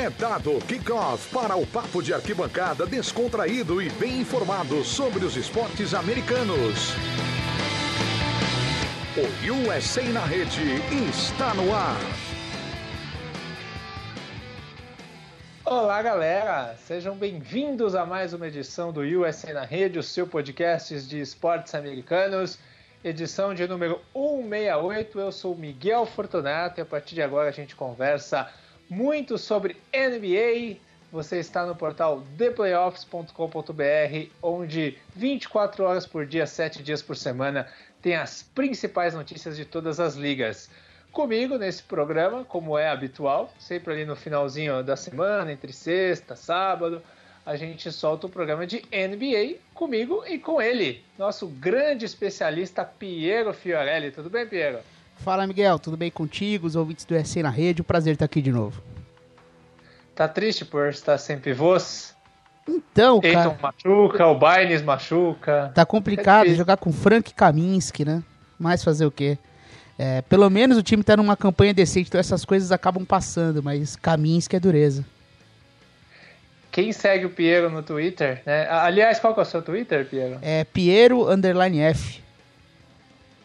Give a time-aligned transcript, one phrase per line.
[0.00, 5.92] É dado kickoff para o papo de arquibancada descontraído e bem informado sobre os esportes
[5.92, 6.94] americanos.
[9.14, 10.62] O USA na rede
[11.06, 12.00] está no ar.
[15.66, 16.76] Olá, galera!
[16.78, 21.74] Sejam bem-vindos a mais uma edição do USA na Rede, o seu podcast de esportes
[21.74, 22.58] americanos,
[23.04, 25.20] edição de número 168.
[25.20, 28.50] Eu sou Miguel Fortunato e a partir de agora a gente conversa
[28.90, 30.76] muito sobre NBA.
[31.12, 37.68] Você está no portal theplayoffs.com.br, onde 24 horas por dia, 7 dias por semana,
[38.02, 40.68] tem as principais notícias de todas as ligas.
[41.12, 47.02] Comigo nesse programa, como é habitual, sempre ali no finalzinho da semana, entre sexta, sábado,
[47.44, 53.52] a gente solta o programa de NBA comigo e com ele, nosso grande especialista Piero
[53.52, 54.12] Fiorelli.
[54.12, 54.78] Tudo bem, Piero?
[55.24, 55.78] Fala, Miguel.
[55.78, 56.66] Tudo bem contigo?
[56.66, 57.82] Os ouvintes do SC na rede.
[57.82, 58.82] Um prazer estar aqui de novo.
[60.14, 62.14] Tá triste por estar sem pivôs?
[62.68, 63.58] Então, Eiton cara...
[63.62, 65.72] machuca, o Baines machuca.
[65.74, 68.22] Tá complicado é jogar com Frank Kaminsky, né?
[68.58, 69.38] Mas fazer o quê?
[69.98, 73.96] É, pelo menos o time tá numa campanha decente, então essas coisas acabam passando, mas
[73.96, 75.04] Kaminsky é dureza.
[76.70, 78.68] Quem segue o Piero no Twitter, né?
[78.70, 80.38] Aliás, qual que é o seu Twitter, Piero?
[80.40, 82.22] É Piero Underline F.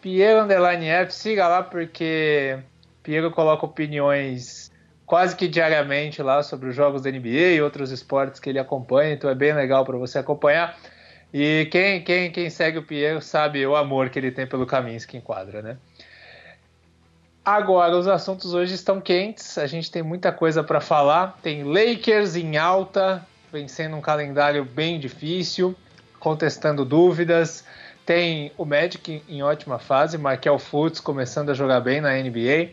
[0.06, 2.60] Piero Underline F, siga lá porque
[3.02, 4.72] Piero coloca opiniões
[5.04, 9.14] quase que diariamente lá sobre os jogos da NBA e outros esportes que ele acompanha,
[9.14, 10.78] então é bem legal para você acompanhar.
[11.34, 15.18] E quem, quem, quem segue o Piero sabe o amor que ele tem pelo Kaminsky
[15.18, 15.78] em quadra, né?
[17.44, 21.40] Agora, os assuntos hoje estão quentes, a gente tem muita coisa para falar.
[21.42, 25.76] Tem Lakers em alta, vencendo um calendário bem difícil,
[26.20, 27.66] contestando dúvidas.
[28.06, 32.70] Tem o Magic em ótima fase, Markel Fultz começando a jogar bem na NBA.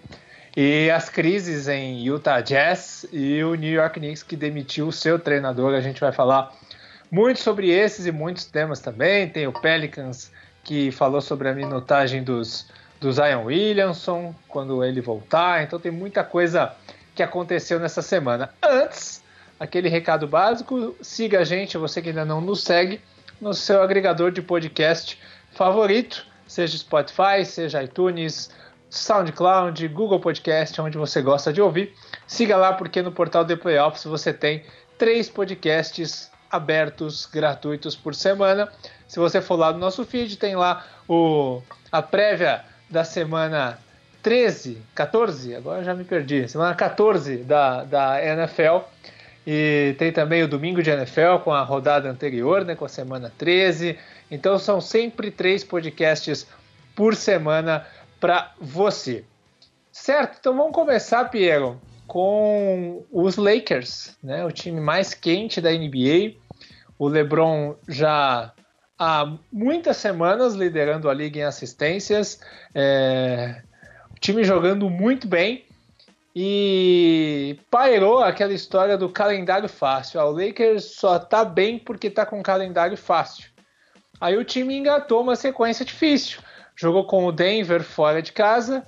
[0.54, 5.18] E as crises em Utah Jazz e o New York Knicks que demitiu o seu
[5.18, 5.72] treinador.
[5.72, 6.52] A gente vai falar
[7.10, 9.26] muito sobre esses e muitos temas também.
[9.26, 10.30] Tem o Pelicans
[10.62, 12.68] que falou sobre a minutagem dos,
[13.00, 15.62] do Zion Williamson quando ele voltar.
[15.62, 16.74] Então tem muita coisa
[17.14, 18.50] que aconteceu nessa semana.
[18.62, 19.24] Antes,
[19.58, 23.00] aquele recado básico: siga a gente, você que ainda não nos segue
[23.42, 25.18] no seu agregador de podcast
[25.50, 28.50] favorito, seja Spotify, seja iTunes,
[28.88, 31.92] SoundCloud, Google Podcast, onde você gosta de ouvir.
[32.24, 34.62] Siga lá porque no portal The Playoffs você tem
[34.96, 38.68] três podcasts abertos, gratuitos por semana.
[39.08, 41.60] Se você for lá no nosso feed, tem lá o,
[41.90, 43.76] a prévia da semana
[44.22, 48.84] 13, 14, agora já me perdi, semana 14 da, da NFL
[49.46, 53.32] e tem também o domingo de NFL com a rodada anterior, né, com a semana
[53.36, 53.98] 13.
[54.30, 56.46] Então são sempre três podcasts
[56.94, 57.86] por semana
[58.20, 59.24] para você.
[59.90, 60.36] Certo?
[60.38, 66.34] Então vamos começar, Piero, com os Lakers, né, o time mais quente da NBA.
[66.98, 68.52] O LeBron já
[68.96, 72.40] há muitas semanas liderando a liga em assistências.
[72.72, 73.60] É,
[74.14, 75.64] o time jogando muito bem.
[76.34, 80.18] E pairou aquela história do calendário fácil.
[80.18, 83.50] Ah, o Lakers só tá bem porque tá com calendário fácil.
[84.20, 86.40] Aí o time engatou uma sequência difícil.
[86.74, 88.82] Jogou com o Denver fora de casa,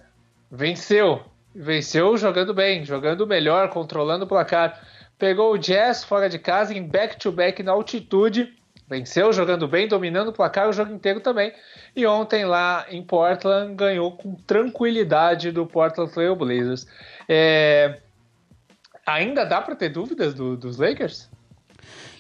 [0.50, 1.22] venceu.
[1.54, 4.80] Venceu jogando bem, jogando melhor, controlando o placar.
[5.18, 8.52] Pegou o Jazz fora de casa em back-to-back -back na altitude,
[8.88, 11.52] venceu jogando bem, dominando o placar o jogo inteiro também.
[11.94, 16.86] E ontem lá em Portland ganhou com tranquilidade do Portland Trail Blazers.
[17.28, 18.00] É...
[19.06, 21.28] Ainda dá para ter dúvidas do, dos Lakers?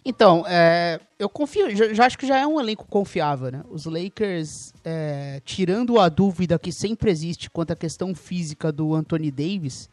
[0.04, 3.64] Então, é, eu confio, já, já, acho que já é um elenco confiável, né?
[3.70, 9.30] Os Lakers, é, tirando a dúvida que sempre existe quanto à questão física do Anthony
[9.30, 9.88] Davis,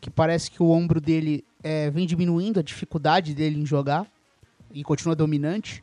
[0.00, 4.06] que parece que o ombro dele é, vem diminuindo a dificuldade dele em jogar
[4.72, 5.82] e continua dominante.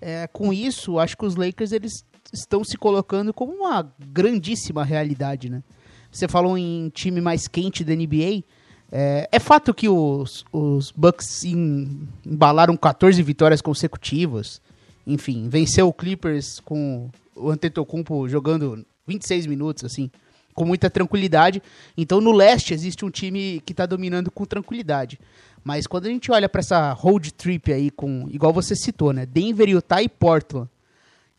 [0.00, 5.48] É, com isso, acho que os Lakers eles estão se colocando como uma grandíssima realidade,
[5.48, 5.62] né?
[6.10, 8.44] Você falou em time mais quente da NBA.
[8.90, 14.60] É, é fato que os, os Bucks em, embalaram 14 vitórias consecutivas.
[15.06, 20.10] Enfim, venceu o Clippers com o Antetokounmpo jogando 26 minutos, assim,
[20.54, 21.62] com muita tranquilidade.
[21.96, 25.18] Então, no leste existe um time que está dominando com tranquilidade.
[25.64, 29.26] Mas quando a gente olha para essa road trip aí, com igual você citou, né?
[29.26, 30.68] Denver, Utah e Portland.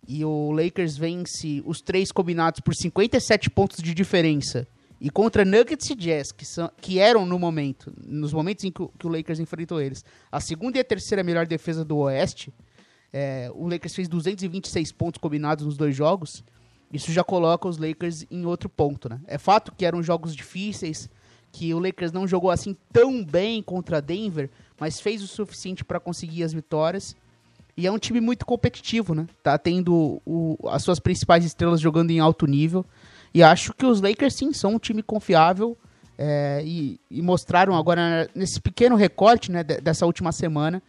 [0.08, 4.68] E o Lakers vence os três combinados por 57 pontos de diferença
[5.02, 8.82] e contra Nuggets e Jazz, que, são, que eram no momento, nos momentos em que
[8.82, 12.54] o, que o Lakers enfrentou eles, a segunda e a terceira melhor defesa do Oeste,
[13.14, 16.44] é, o Lakers fez 226 pontos combinados nos dois jogos.
[16.92, 19.22] Isso já coloca os Lakers em outro ponto, né?
[19.26, 21.10] É fato que eram jogos difíceis,
[21.52, 24.50] que o Lakers não jogou assim tão bem contra Denver,
[24.80, 27.16] mas fez o suficiente para conseguir as vitórias.
[27.76, 29.26] E é um time muito competitivo, né?
[29.42, 32.86] Tá tendo o, as suas principais estrelas jogando em alto nível.
[33.34, 35.78] E acho que os Lakers, sim, são um time confiável.
[36.18, 40.84] É, e, e, mostraram agora nesse pequeno recorte né, dessa última semana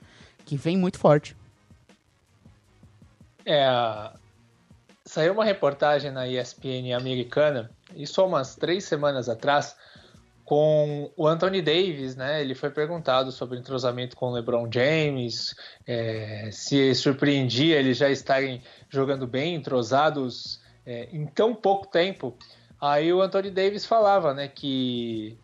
[0.44, 1.36] que vem muito forte.
[3.46, 3.64] É,
[5.04, 9.76] saiu uma reportagem na ESPN americana, isso há umas três semanas atrás,
[10.50, 12.40] com o Anthony Davis, né?
[12.40, 15.54] Ele foi perguntado sobre o entrosamento com o LeBron James,
[15.86, 22.36] é, se surpreendia eles já estarem jogando bem, entrosados é, em tão pouco tempo.
[22.80, 25.38] Aí o Anthony Davis falava, né, que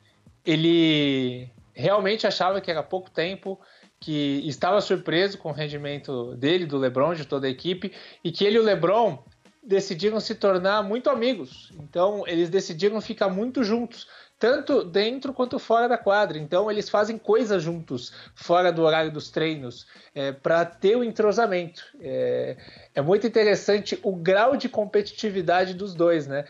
[0.44, 3.60] ele realmente achava que era pouco tempo,
[4.00, 7.92] que estava surpreso com o rendimento dele, do LeBron, de toda a equipe,
[8.24, 9.22] e que ele e o LeBron
[9.62, 11.72] decidiram se tornar muito amigos.
[11.78, 16.38] Então, eles decidiram ficar muito juntos tanto dentro quanto fora da quadra.
[16.38, 21.82] Então eles fazem coisas juntos fora do horário dos treinos é, para ter o entrosamento.
[22.00, 22.56] É,
[22.94, 26.44] é, muito interessante o grau de competitividade dos dois, né?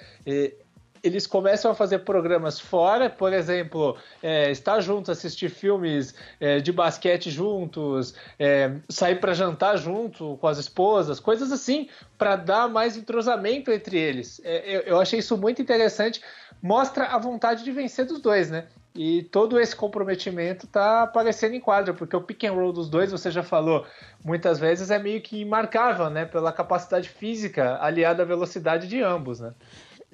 [1.07, 6.73] Eles começam a fazer programas fora, por exemplo, é, estar juntos, assistir filmes é, de
[6.73, 11.89] basquete juntos, é, sair para jantar junto com as esposas, coisas assim,
[12.19, 14.41] para dar mais entrosamento entre eles.
[14.45, 16.21] É, eu, eu achei isso muito interessante
[16.63, 18.67] mostra a vontade de vencer dos dois, né?
[18.95, 23.13] E todo esse comprometimento tá aparecendo em quadra, porque o pick and roll dos dois,
[23.13, 23.87] você já falou
[24.25, 26.25] muitas vezes, é meio que imarcável, né?
[26.25, 29.53] Pela capacidade física aliada à velocidade de ambos, né?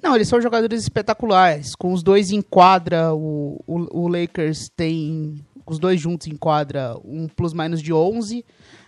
[0.03, 1.75] Não, eles são jogadores espetaculares.
[1.75, 6.93] Com os dois em quadra, o, o, o Lakers tem, os dois juntos em quadra,
[7.05, 8.43] um plus-minus de 11.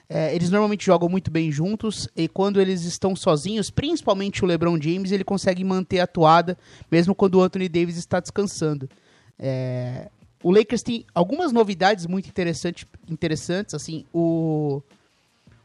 [0.10, 4.80] É, eles normalmente jogam muito bem juntos e quando eles estão sozinhos, principalmente o LeBron
[4.80, 6.58] James, ele consegue manter a toada,
[6.92, 8.90] mesmo quando o Anthony Davis está descansando.
[9.40, 10.10] É,
[10.44, 14.84] o Lakers tem algumas novidades muito interessantes, interessantes assim, o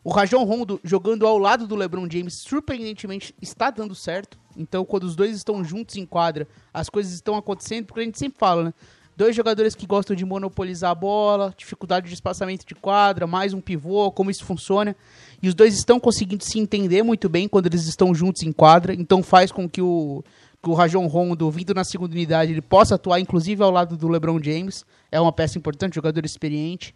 [0.02, 4.38] o Rajon Rondo jogando ao lado do LeBron James, surpreendentemente, está dando certo.
[4.56, 8.18] Então, quando os dois estão juntos em quadra, as coisas estão acontecendo, porque a gente
[8.18, 8.74] sempre fala, né?
[9.16, 13.60] Dois jogadores que gostam de monopolizar a bola, dificuldade de espaçamento de quadra, mais um
[13.60, 14.96] pivô, como isso funciona.
[15.42, 18.94] E os dois estão conseguindo se entender muito bem quando eles estão juntos em quadra,
[18.94, 20.24] então faz com que o,
[20.62, 24.08] que o Rajon Rondo, vindo na segunda unidade, ele possa atuar inclusive ao lado do
[24.08, 24.86] LeBron James.
[25.12, 26.94] É uma peça importante, jogador experiente.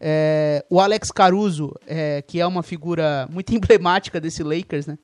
[0.00, 4.98] É, o Alex Caruso, é, que é uma figura muito emblemática desse Lakers, né?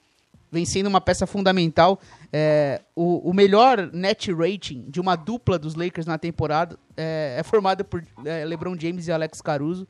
[0.52, 1.98] vem sendo uma peça fundamental.
[2.30, 7.42] É, o, o, melhor net rating de uma dupla dos Lakers na temporada é, é
[7.42, 9.88] formada por é, LeBron James e Alex Caruso.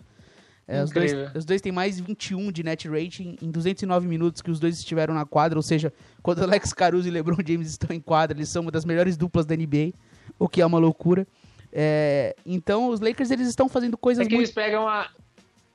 [0.68, 4.50] É, os, dois, os dois têm mais 21 de net rating em 209 minutos que
[4.50, 8.00] os dois estiveram na quadra, ou seja, quando Alex Caruso e LeBron James estão em
[8.00, 9.92] quadra, eles são uma das melhores duplas da NBA,
[10.38, 11.26] o que é uma loucura.
[11.72, 14.46] É, então os Lakers eles estão fazendo coisas é que muito...
[14.46, 15.08] eles pegam a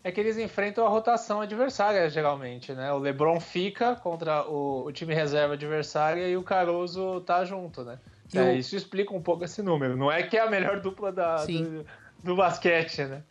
[0.04, 2.94] é que eles enfrentam a rotação adversária, geralmente, né?
[2.94, 8.00] O LeBron fica contra o, o time reserva adversária e o Caruso tá junto, né?
[8.34, 8.56] É, o...
[8.56, 9.98] Isso explica um pouco esse número.
[9.98, 11.86] Não é que é a melhor dupla da, do,
[12.24, 13.22] do, basquete, né?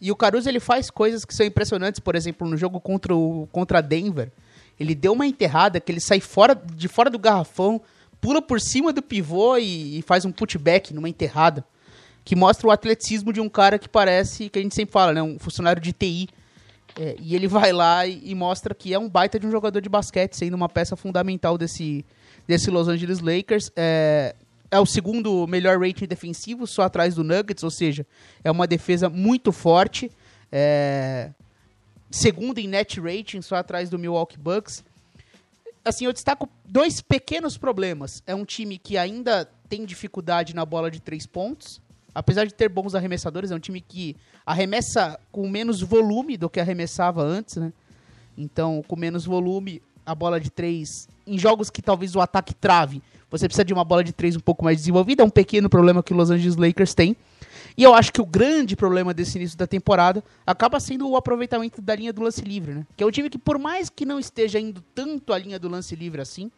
[0.00, 3.48] E o Caruso ele faz coisas que são impressionantes, por exemplo, no jogo contra o
[3.52, 4.32] contra Denver,
[4.80, 7.80] ele deu uma enterrada que ele sai fora de fora do garrafão,
[8.20, 11.64] pula por cima do pivô e, e faz um putback numa enterrada
[12.26, 15.22] que mostra o atleticismo de um cara que parece, que a gente sempre fala, né,
[15.22, 16.28] um funcionário de TI.
[16.98, 19.80] É, e ele vai lá e, e, mostra que é um baita de um jogador
[19.80, 22.04] de basquete, sendo uma peça fundamental desse,
[22.44, 23.70] desse Los Angeles Lakers.
[23.76, 24.34] É,
[24.72, 28.04] é o segundo melhor rating defensivo, só atrás do Nuggets, ou seja,
[28.42, 30.10] é uma defesa muito forte.
[30.50, 31.30] É,
[32.10, 34.82] segundo em net rating, só atrás do Milwaukee Bucks.
[35.84, 38.20] Assim, eu destaco dois pequenos problemas.
[38.26, 41.85] É um time que ainda tem dificuldade na bola de três pontos
[42.16, 46.58] apesar de ter bons arremessadores, é um time que arremessa com menos volume do que
[46.58, 47.70] arremessava antes, né?
[48.38, 53.02] Então, com menos volume, a bola de três, em jogos que talvez o ataque trave,
[53.30, 56.02] você precisa de uma bola de três um pouco mais desenvolvida, é um pequeno problema
[56.02, 57.14] que o Los Angeles Lakers tem.
[57.76, 61.82] E eu acho que o grande problema desse início da temporada acaba sendo o aproveitamento
[61.82, 62.86] da linha do lance livre, né?
[62.96, 65.68] Que é um time que, por mais que não esteja indo tanto a linha do
[65.68, 66.50] lance livre assim,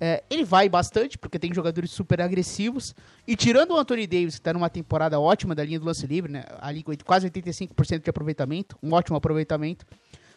[0.00, 2.94] é, ele vai bastante, porque tem jogadores super agressivos.
[3.26, 6.32] E tirando o Anthony Davis, que está numa temporada ótima da linha do lance livre,
[6.32, 6.44] né?
[6.60, 9.86] Ali com quase 85% de aproveitamento, um ótimo aproveitamento.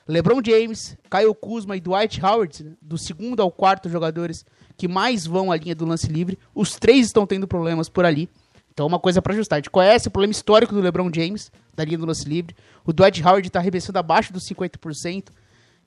[0.08, 2.74] LeBron James, Kyle Kuzma e Dwight Howard, né?
[2.82, 4.46] do segundo ao quarto jogadores
[4.78, 6.40] que mais vão à linha do lance livre.
[6.56, 8.30] Os três estão tendo problemas por ali.
[8.72, 9.58] Então, uma coisa para ajustar.
[9.58, 12.56] A gente conhece o problema histórico do LeBron James, da linha do lance livre.
[12.86, 15.30] O Dwight Howard está arremessando abaixo dos 50%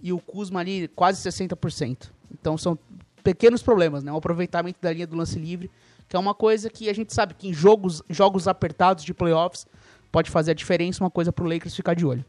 [0.02, 2.10] e o Kuzma ali quase 60%.
[2.32, 2.78] Então, são
[3.22, 4.12] pequenos problemas, né?
[4.12, 5.70] Um aproveitamento da linha do lance livre
[6.10, 9.64] que é uma coisa que a gente sabe que em jogos, jogos apertados de playoffs
[10.10, 12.24] pode fazer a diferença, uma coisa pro Lakers ficar de olho.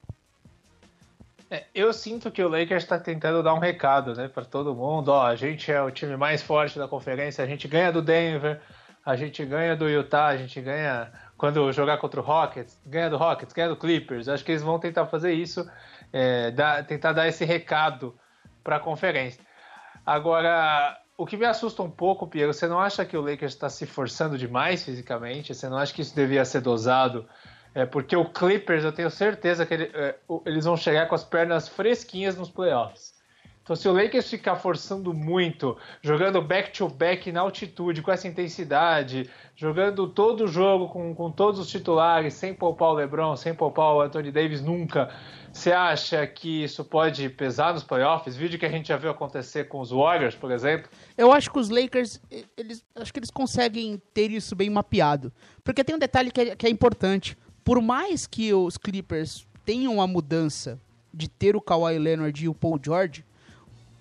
[1.50, 5.10] É, eu sinto que o Lakers está tentando dar um recado, né, para todo mundo.
[5.10, 8.62] Ó, a gente é o time mais forte da conferência, a gente ganha do Denver,
[9.04, 13.18] a gente ganha do Utah, a gente ganha quando jogar contra o Rockets, ganha do
[13.18, 14.30] Rockets, ganha do Clippers.
[14.30, 15.68] Acho que eles vão tentar fazer isso,
[16.14, 18.16] é, dar, tentar dar esse recado
[18.64, 19.42] para a conferência.
[20.06, 23.70] Agora, o que me assusta um pouco, Pierre, você não acha que o Lakers está
[23.70, 25.54] se forçando demais fisicamente?
[25.54, 27.28] Você não acha que isso devia ser dosado?
[27.74, 30.16] É porque o Clippers, eu tenho certeza que ele, é,
[30.46, 33.21] eles vão chegar com as pernas fresquinhas nos playoffs.
[33.64, 39.30] Então, se o Lakers ficar forçando muito, jogando back-to-back -back na altitude, com essa intensidade,
[39.56, 43.94] jogando todo o jogo com, com todos os titulares, sem poupar o LeBron, sem poupar
[43.94, 45.10] o Anthony Davis nunca,
[45.54, 48.36] você acha que isso pode pesar nos playoffs?
[48.36, 50.90] Vídeo que a gente já viu acontecer com os Warriors, por exemplo?
[51.18, 52.20] Eu acho que os Lakers,
[52.58, 55.32] eles, acho que eles conseguem ter isso bem mapeado.
[55.64, 59.94] Porque tem um detalhe que é, que é importante por mais que os Clippers tenham
[59.96, 60.80] uma mudança
[61.14, 63.24] de ter o Kawhi Leonard e o Paul George,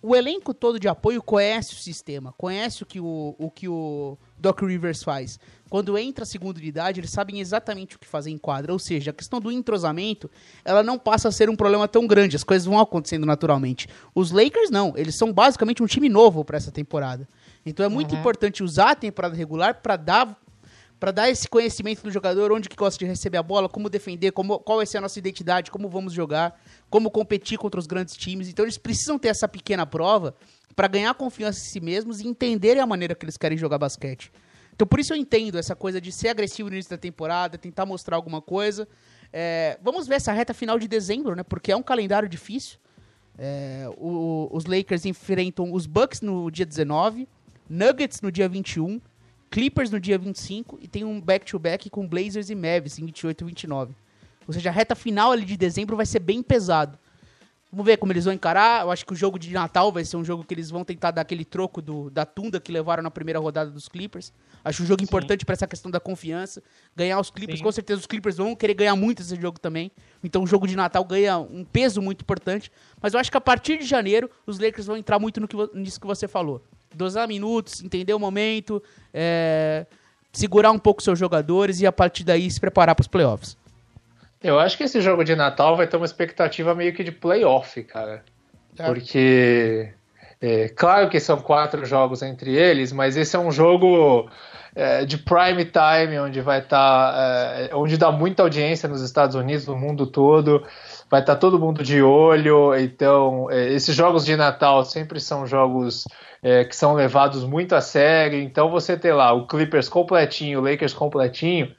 [0.02, 4.16] o elenco todo de apoio conhece o sistema, conhece o que o, o, que o
[4.38, 5.38] Doc Rivers faz.
[5.68, 8.72] Quando entra a segunda unidade, eles sabem exatamente o que fazer em quadra.
[8.72, 10.30] Ou seja, a questão do entrosamento,
[10.64, 12.34] ela não passa a ser um problema tão grande.
[12.34, 13.88] As coisas vão acontecendo naturalmente.
[14.14, 17.28] Os Lakers não, eles são basicamente um time novo para essa temporada.
[17.64, 18.20] Então é muito uhum.
[18.20, 20.36] importante usar a temporada regular para dar
[21.00, 24.32] para dar esse conhecimento do jogador, onde que gosta de receber a bola, como defender,
[24.32, 28.14] como, qual vai ser a nossa identidade, como vamos jogar, como competir contra os grandes
[28.14, 28.50] times.
[28.50, 30.34] Então eles precisam ter essa pequena prova
[30.76, 34.30] para ganhar confiança em si mesmos e entenderem a maneira que eles querem jogar basquete.
[34.74, 37.86] Então por isso eu entendo essa coisa de ser agressivo no início da temporada, tentar
[37.86, 38.86] mostrar alguma coisa.
[39.32, 41.42] É, vamos ver essa reta final de dezembro, né?
[41.42, 42.78] Porque é um calendário difícil.
[43.38, 47.26] É, o, os Lakers enfrentam os Bucks no dia 19,
[47.70, 49.00] Nuggets no dia 21,
[49.50, 53.42] Clippers no dia 25 e tem um back-to-back -back com Blazers e Mavis em 28
[53.42, 53.94] e 29.
[54.46, 56.98] Ou seja, a reta final ali de dezembro vai ser bem pesado.
[57.72, 58.82] Vamos ver como eles vão encarar.
[58.82, 61.12] Eu acho que o jogo de Natal vai ser um jogo que eles vão tentar
[61.12, 64.32] dar aquele troco do, da tunda que levaram na primeira rodada dos Clippers.
[64.64, 65.04] Acho um jogo Sim.
[65.04, 66.62] importante para essa questão da confiança.
[66.96, 67.64] Ganhar os Clippers, Sim.
[67.64, 69.92] com certeza os Clippers vão querer ganhar muito esse jogo também.
[70.22, 72.72] Então o jogo de Natal ganha um peso muito importante.
[73.00, 75.56] Mas eu acho que a partir de janeiro, os Lakers vão entrar muito no que,
[75.74, 76.64] nisso que você falou
[76.94, 78.82] dosar minutos, entender o momento,
[79.12, 79.86] é,
[80.32, 83.56] segurar um pouco seus jogadores e a partir daí se preparar para os playoffs.
[84.42, 87.82] Eu acho que esse jogo de Natal vai ter uma expectativa meio que de playoff,
[87.84, 88.24] cara.
[88.78, 88.86] É.
[88.86, 89.92] Porque,
[90.40, 94.30] é, claro que são quatro jogos entre eles, mas esse é um jogo
[94.74, 99.36] é, de prime time, onde vai estar, tá, é, onde dá muita audiência nos Estados
[99.36, 100.64] Unidos, no mundo todo
[101.10, 102.74] vai estar tá todo mundo de olho.
[102.76, 106.06] Então, é, esses jogos de Natal sempre são jogos
[106.42, 108.40] é, que são levados muito a sério.
[108.40, 111.74] Então, você ter lá o Clippers completinho, o Lakers completinho,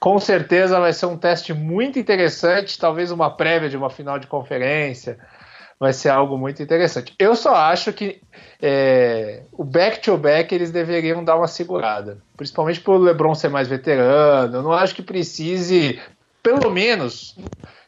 [0.00, 2.78] com certeza vai ser um teste muito interessante.
[2.78, 5.16] Talvez uma prévia de uma final de conferência.
[5.78, 7.12] Vai ser algo muito interessante.
[7.18, 8.20] Eu só acho que
[8.60, 12.18] é, o back-to-back -back eles deveriam dar uma segurada.
[12.36, 14.56] Principalmente por LeBron ser mais veterano.
[14.56, 16.00] Eu não acho que precise,
[16.42, 17.36] pelo menos,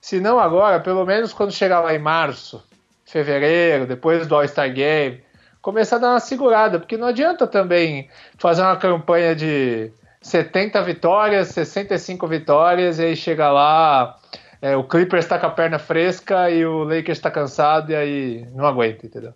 [0.01, 2.63] se não agora, pelo menos quando chegar lá em março,
[3.05, 5.23] fevereiro, depois do All-Star Game,
[5.61, 8.09] começar a dar uma segurada, porque não adianta também
[8.39, 14.17] fazer uma campanha de 70 vitórias, 65 vitórias, e aí chega lá,
[14.61, 18.47] é, o Clippers está com a perna fresca e o Lakers está cansado e aí
[18.53, 19.35] não aguenta, entendeu?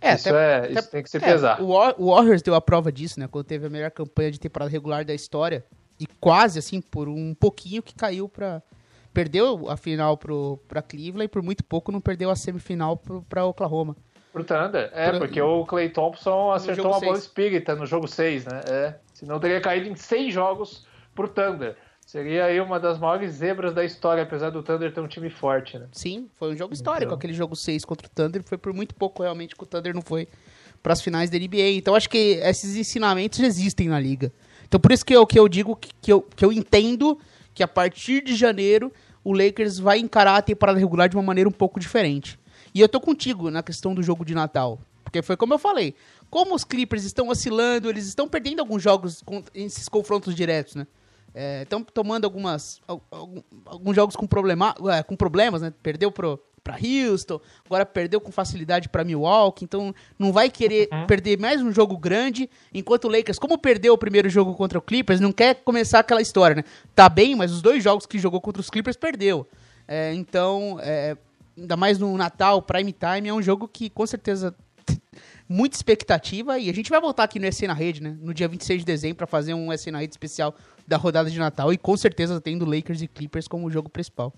[0.00, 1.60] É, isso, até, é, até, isso tem que se é, pesar.
[1.60, 3.26] O Warriors deu a prova disso, né?
[3.28, 5.64] Quando teve a melhor campanha de temporada regular da história.
[5.98, 8.62] E quase, assim, por um pouquinho que caiu para
[9.12, 13.22] perdeu a final pro, pra Cleveland e por muito pouco não perdeu a semifinal pro,
[13.22, 13.96] pra Oklahoma.
[14.32, 15.18] Pro Thunder, é, Pro...
[15.18, 18.60] porque o Clay Thompson acertou uma bola espírita no jogo 6, né?
[18.70, 21.76] É, senão teria caído em 6 jogos pro Thunder.
[22.06, 25.78] Seria aí uma das maiores zebras da história, apesar do Thunder ter um time forte,
[25.78, 25.88] né?
[25.92, 27.18] Sim, foi um jogo histórico então...
[27.18, 28.42] aquele jogo 6 contra o Thunder.
[28.42, 30.28] Foi por muito pouco realmente que o Thunder não foi
[30.82, 31.72] para as finais da NBA.
[31.76, 34.32] Então acho que esses ensinamentos existem na liga.
[34.68, 37.18] Então por isso que eu, que eu digo que, que, eu, que eu entendo
[37.54, 38.92] que a partir de janeiro
[39.24, 42.38] o Lakers vai encarar a temporada regular de uma maneira um pouco diferente.
[42.74, 44.78] E eu tô contigo na questão do jogo de Natal.
[45.02, 45.94] Porque foi como eu falei.
[46.30, 50.86] Como os Clippers estão oscilando, eles estão perdendo alguns jogos com esses confrontos diretos, né?
[51.62, 52.80] Estão é, tomando algumas
[53.64, 55.72] alguns jogos com, problema, é, com problemas, né?
[55.82, 61.06] Perdeu pro, para Houston, agora perdeu com facilidade para Milwaukee, então não vai querer uhum.
[61.06, 64.82] perder mais um jogo grande, enquanto o Lakers, como perdeu o primeiro jogo contra o
[64.82, 66.64] Clippers, não quer começar aquela história, né?
[66.94, 69.48] Tá bem, mas os dois jogos que jogou contra os Clippers perdeu.
[69.86, 71.16] É, então, é,
[71.56, 74.54] ainda mais no Natal, Prime Time, é um jogo que com certeza
[75.48, 78.14] muita expectativa e a gente vai voltar aqui no SC na Rede, né?
[78.20, 80.54] No dia 26 de dezembro para fazer um SC na Rede especial
[80.86, 84.34] da rodada de Natal e com certeza tendo Lakers e Clippers como jogo principal.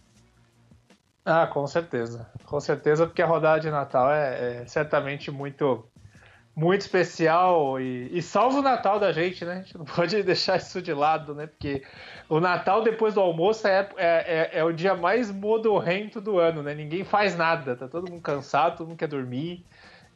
[1.25, 2.31] Ah, com certeza.
[2.45, 5.85] Com certeza, porque a rodada de Natal é, é certamente muito
[6.55, 9.53] muito especial e, e salva o Natal da gente, né?
[9.53, 11.47] A gente não pode deixar isso de lado, né?
[11.47, 11.83] Porque
[12.29, 16.63] o Natal depois do almoço é, é, é, é o dia mais modorrento do ano,
[16.63, 16.75] né?
[16.75, 19.65] Ninguém faz nada, tá todo mundo cansado, todo mundo quer dormir.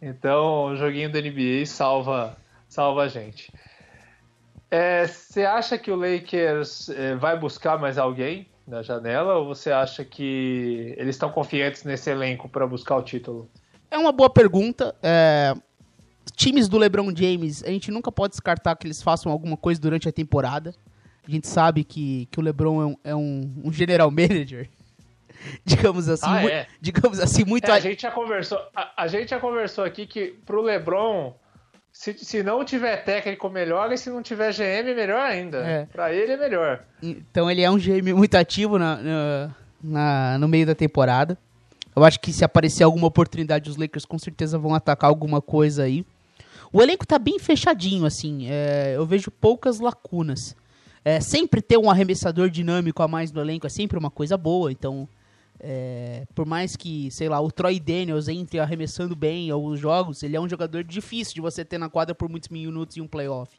[0.02, 2.36] Então, o joguinho da NBA salva,
[2.68, 3.52] salva a gente.
[4.70, 9.46] É, você é, acha que o Lakers é, vai buscar mais alguém na janela ou
[9.46, 13.50] você acha que eles estão confiantes nesse elenco para buscar o título?
[13.90, 14.94] É uma boa pergunta.
[15.02, 15.54] É,
[16.34, 20.08] times do LeBron James, a gente nunca pode descartar que eles façam alguma coisa durante
[20.08, 20.74] a temporada.
[21.26, 24.68] A gente sabe que, que o LeBron é um, é um, um general manager
[25.64, 26.66] digamos assim, ah, é.
[26.80, 27.70] digamos assim, muito.
[27.70, 31.34] É, a gente já conversou, a, a, gente já conversou aqui que pro LeBron,
[31.94, 35.58] se, se não tiver técnico melhor e se não tiver GM melhor ainda.
[35.58, 35.86] É.
[35.86, 36.84] Para ele é melhor.
[37.00, 41.38] Então ele é um GM muito ativo na, na, na, no meio da temporada.
[41.94, 45.84] Eu acho que se aparecer alguma oportunidade, os Lakers com certeza vão atacar alguma coisa
[45.84, 46.04] aí.
[46.72, 48.48] O elenco tá bem fechadinho, assim.
[48.50, 50.56] É, eu vejo poucas lacunas.
[51.04, 54.72] É, sempre ter um arremessador dinâmico a mais no elenco é sempre uma coisa boa,
[54.72, 55.08] então
[55.60, 60.36] é, por mais que, sei lá, o Troy Daniels entre arremessando bem alguns jogos, ele
[60.36, 63.50] é um jogador difícil de você ter na quadra por muitos minutos em um playoff.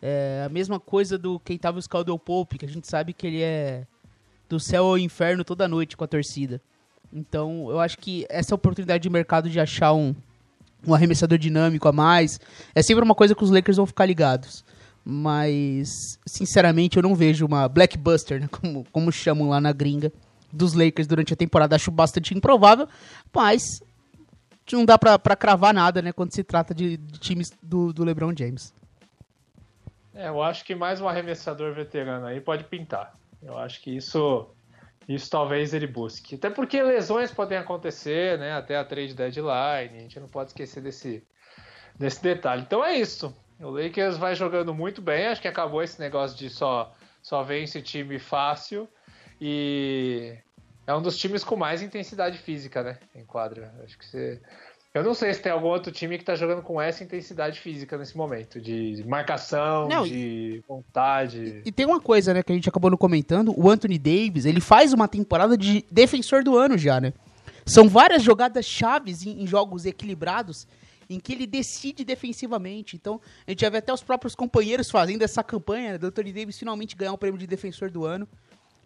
[0.00, 3.86] É, a mesma coisa do Keitavius Caldwell Pope, que a gente sabe que ele é
[4.48, 6.60] do céu ao inferno toda noite com a torcida.
[7.12, 10.14] Então, eu acho que essa oportunidade de mercado de achar um,
[10.86, 12.40] um arremessador dinâmico a mais
[12.74, 14.64] é sempre uma coisa que os Lakers vão ficar ligados.
[15.04, 20.12] Mas, sinceramente, eu não vejo uma blackbuster, né, como, como chamam lá na gringa,
[20.52, 22.88] dos Lakers durante a temporada acho bastante improvável,
[23.34, 23.82] mas
[24.72, 28.34] não dá pra cravar nada, né, quando se trata de, de times do, do LeBron
[28.36, 28.72] James.
[30.14, 33.14] É, eu acho que mais um arremessador veterano aí pode pintar.
[33.42, 34.48] Eu acho que isso,
[35.08, 36.34] isso talvez ele busque.
[36.34, 40.82] Até porque lesões podem acontecer, né, até a trade deadline, a gente não pode esquecer
[40.82, 41.22] desse,
[41.96, 42.62] desse detalhe.
[42.62, 43.34] Então é isso.
[43.60, 47.82] O Lakers vai jogando muito bem, acho que acabou esse negócio de só, só vence
[47.82, 48.88] time fácil.
[49.40, 50.34] E
[50.86, 52.98] é um dos times com mais intensidade física, né?
[53.14, 53.72] Em quadra.
[53.84, 54.40] Acho que você.
[54.94, 57.96] Eu não sei se tem algum outro time que tá jogando com essa intensidade física
[57.98, 61.62] nesse momento, de marcação, não, de vontade.
[61.64, 64.46] E, e tem uma coisa, né, que a gente acabou não comentando, o Anthony Davis,
[64.46, 67.12] ele faz uma temporada de defensor do ano já, né?
[67.66, 70.66] São várias jogadas chaves em, em jogos equilibrados
[71.08, 72.96] em que ele decide defensivamente.
[72.96, 76.32] Então, a gente já vê até os próprios companheiros fazendo essa campanha né, do Anthony
[76.32, 78.28] Davis finalmente ganhar o prêmio de defensor do ano.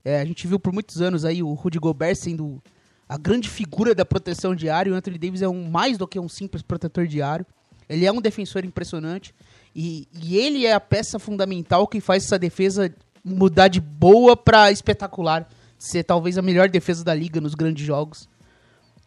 [0.05, 2.63] É, a gente viu por muitos anos aí o Rudy Gobert sendo
[3.09, 4.93] a grande figura da proteção diária.
[4.93, 7.47] O Anthony Davis é um mais do que um simples protetor diário.
[7.89, 9.35] Ele é um defensor impressionante.
[9.75, 12.93] E, e ele é a peça fundamental que faz essa defesa
[13.25, 15.49] mudar de boa para espetacular.
[15.79, 18.29] Ser talvez a melhor defesa da liga nos grandes jogos.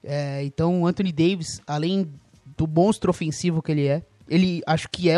[0.04, 2.14] É, então, o Anthony Davis, além
[2.56, 5.18] do monstro ofensivo que ele é, ele acho que é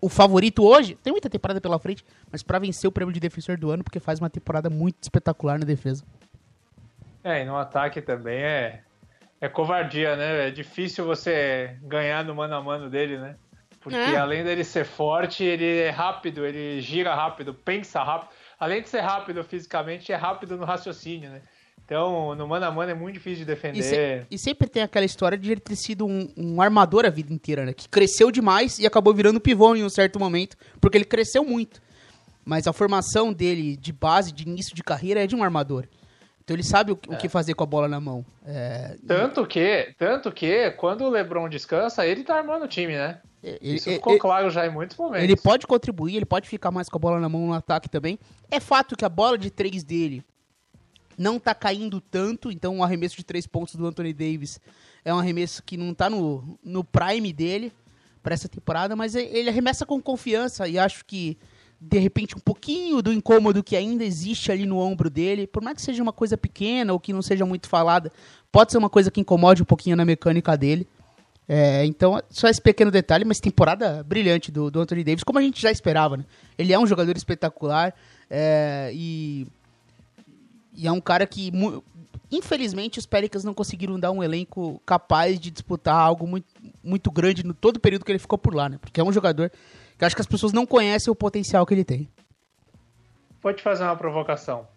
[0.00, 0.94] o favorito hoje.
[1.02, 4.00] Tem muita temporada pela frente, mas para vencer o prêmio de defensor do ano, porque
[4.00, 6.04] faz uma temporada muito espetacular na defesa.
[7.22, 8.82] É, e no ataque também é,
[9.40, 10.48] é covardia, né?
[10.48, 13.36] É difícil você ganhar no mano a mano dele, né?
[13.80, 14.16] Porque é.
[14.16, 18.30] além dele ser forte, ele é rápido, ele gira rápido, pensa rápido.
[18.58, 21.42] Além de ser rápido fisicamente, é rápido no raciocínio, né?
[21.84, 23.78] Então, no mano a mano é muito difícil de defender.
[23.78, 27.10] E, se, e sempre tem aquela história de ele ter sido um, um, armador a
[27.10, 27.72] vida inteira, né?
[27.72, 31.80] Que cresceu demais e acabou virando pivô em um certo momento, porque ele cresceu muito.
[32.44, 35.86] Mas a formação dele de base, de início de carreira, é de um armador.
[36.42, 37.14] Então ele sabe o, é.
[37.14, 38.24] o que fazer com a bola na mão.
[38.46, 38.96] É...
[39.06, 43.20] Tanto que, tanto que, quando o LeBron descansa, ele tá armando o time, né?
[43.42, 45.24] Ele, Isso ficou ele, claro já em muitos momentos.
[45.24, 48.18] Ele pode contribuir, ele pode ficar mais com a bola na mão no ataque também.
[48.50, 50.24] É fato que a bola de três dele
[51.18, 54.60] não tá caindo tanto, então o arremesso de três pontos do Anthony Davis
[55.04, 57.72] é um arremesso que não tá no, no prime dele
[58.22, 61.36] para essa temporada, mas ele arremessa com confiança e acho que
[61.80, 65.76] de repente um pouquinho do incômodo que ainda existe ali no ombro dele, por mais
[65.76, 68.12] que seja uma coisa pequena ou que não seja muito falada,
[68.52, 70.86] pode ser uma coisa que incomode um pouquinho na mecânica dele.
[71.50, 75.42] É, então, só esse pequeno detalhe, mas temporada brilhante do, do Anthony Davis, como a
[75.42, 76.24] gente já esperava, né?
[76.58, 77.94] Ele é um jogador espetacular
[78.28, 79.46] é, e
[80.78, 81.50] e é um cara que,
[82.30, 86.46] infelizmente, os Pelicans não conseguiram dar um elenco capaz de disputar algo muito,
[86.84, 88.78] muito grande no todo o período que ele ficou por lá, né?
[88.80, 89.50] Porque é um jogador
[89.98, 92.08] que acho que as pessoas não conhecem o potencial que ele tem.
[93.56, 94.68] Te fazer uma provocação.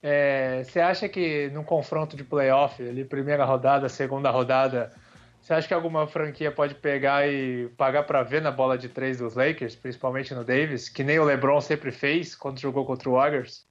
[0.00, 4.92] É, você acha que num confronto de playoff, ali, primeira rodada, segunda rodada,
[5.42, 9.18] Você acha que alguma franquia pode pegar e pagar para ver na bola de três
[9.18, 13.14] dos Lakers, principalmente no Davis, que nem o LeBron sempre fez quando jogou contra o
[13.14, 13.68] Warriors?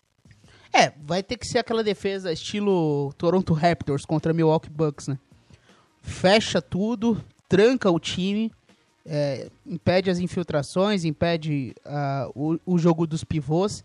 [0.71, 5.17] É, vai ter que ser aquela defesa estilo Toronto Raptors contra Milwaukee Bucks, né?
[6.01, 8.51] Fecha tudo, tranca o time,
[9.05, 12.31] é, impede as infiltrações, impede uh,
[12.65, 13.83] o, o, jogo dos pivôs.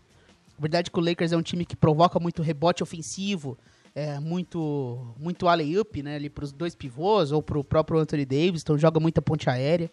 [0.57, 3.57] A verdade é que o Lakers é um time que provoca muito rebote ofensivo,
[3.93, 8.25] é, muito muito alley-up, né, ali para os dois pivôs ou para o próprio Anthony
[8.25, 9.89] Davis, então joga muita ponte aérea.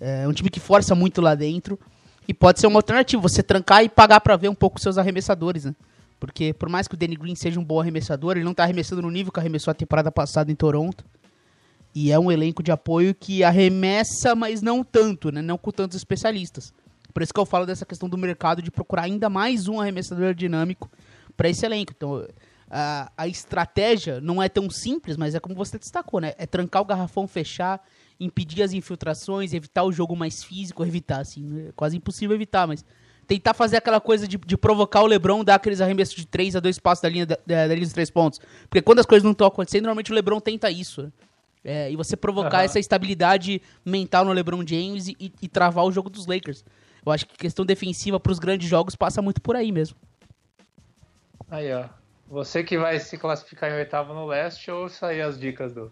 [0.00, 1.78] É um time que força muito lá dentro
[2.26, 5.66] e pode ser uma alternativa, você trancar e pagar para ver um pouco seus arremessadores,
[5.66, 5.74] né?
[6.18, 9.02] Porque por mais que o Danny Green seja um bom arremessador, ele não está arremessando
[9.02, 11.04] no nível que arremessou a temporada passada em Toronto.
[11.94, 15.40] E é um elenco de apoio que arremessa, mas não tanto, né?
[15.40, 16.72] Não com tantos especialistas.
[17.12, 20.34] Por isso que eu falo dessa questão do mercado de procurar ainda mais um arremessador
[20.34, 20.90] dinâmico
[21.36, 21.92] para esse elenco.
[21.96, 22.26] Então,
[22.68, 26.34] a, a estratégia não é tão simples, mas é como você destacou, né?
[26.36, 27.80] É trancar o garrafão, fechar,
[28.18, 32.84] impedir as infiltrações, evitar o jogo mais físico, evitar, assim, é quase impossível evitar, mas
[33.26, 36.60] tentar fazer aquela coisa de, de provocar o LeBron, dar aqueles arremessos de três a
[36.60, 38.40] dois passos da linha, da, da, linha dos três pontos.
[38.68, 41.12] Porque quando as coisas não estão acontecendo, normalmente o LeBron tenta isso, né?
[41.64, 42.64] É, e você provocar uhum.
[42.64, 46.62] essa estabilidade mental no LeBron James e, e, travar o jogo dos Lakers.
[47.04, 49.96] Eu acho que questão defensiva para os grandes jogos passa muito por aí mesmo.
[51.50, 51.86] Aí, ó.
[52.28, 55.90] Você que vai se classificar em oitavo no leste, ouça aí as dicas do,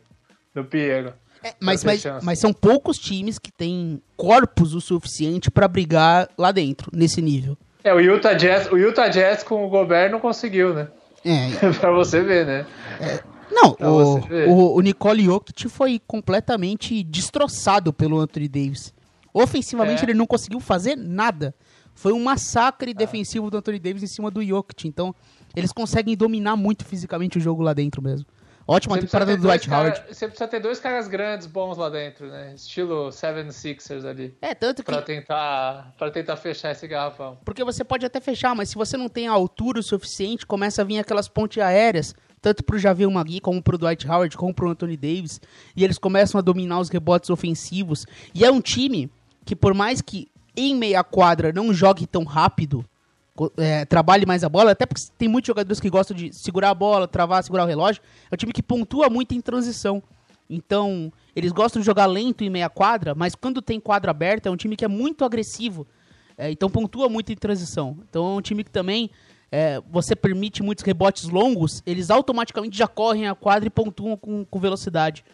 [0.54, 1.14] do Piero.
[1.42, 6.52] É, mas, mas, mas, são poucos times que têm corpos o suficiente para brigar lá
[6.52, 7.56] dentro, nesse nível.
[7.82, 10.88] É, o Utah Jazz, o Utah Jazz com o Gobert não conseguiu, né?
[11.24, 11.72] É.
[11.80, 12.66] pra você ver, né?
[13.00, 18.94] É, não, o, o, o Nicole Jokic foi completamente destroçado pelo Anthony Davis.
[19.34, 20.04] Ofensivamente, é.
[20.06, 21.54] ele não conseguiu fazer nada.
[21.94, 22.94] Foi um massacre ah.
[22.94, 24.88] defensivo do Anthony Davis em cima do Jokic.
[24.88, 25.14] Então,
[25.54, 28.26] eles conseguem dominar muito fisicamente o jogo lá dentro mesmo.
[28.66, 30.14] Ótima você temporada do Dwight cara, Howard.
[30.14, 32.54] Você precisa ter dois caras grandes bons lá dentro, né?
[32.54, 34.36] Estilo Seven Sixers ali.
[34.40, 34.90] É, tanto que...
[34.90, 37.38] Pra tentar, pra tentar fechar esse garrafão.
[37.44, 40.82] Porque você pode até fechar, mas se você não tem a altura o suficiente, começa
[40.82, 44.36] a vir aquelas pontes aéreas tanto para o Javier Magui, como para o Dwight Howard,
[44.36, 45.40] como para o Anthony Davis,
[45.76, 48.04] e eles começam a dominar os rebotes ofensivos.
[48.34, 49.08] E é um time
[49.44, 52.84] que, por mais que em meia quadra não jogue tão rápido,
[53.56, 56.74] é, trabalhe mais a bola, até porque tem muitos jogadores que gostam de segurar a
[56.74, 60.02] bola, travar, segurar o relógio, é um time que pontua muito em transição.
[60.48, 64.52] Então, eles gostam de jogar lento em meia quadra, mas quando tem quadra aberta, é
[64.52, 65.86] um time que é muito agressivo.
[66.36, 67.96] É, então, pontua muito em transição.
[68.08, 69.10] Então, é um time que também
[69.50, 74.44] é, você permite muitos rebotes longos, eles automaticamente já correm a quadra e pontuam com,
[74.44, 75.24] com velocidade.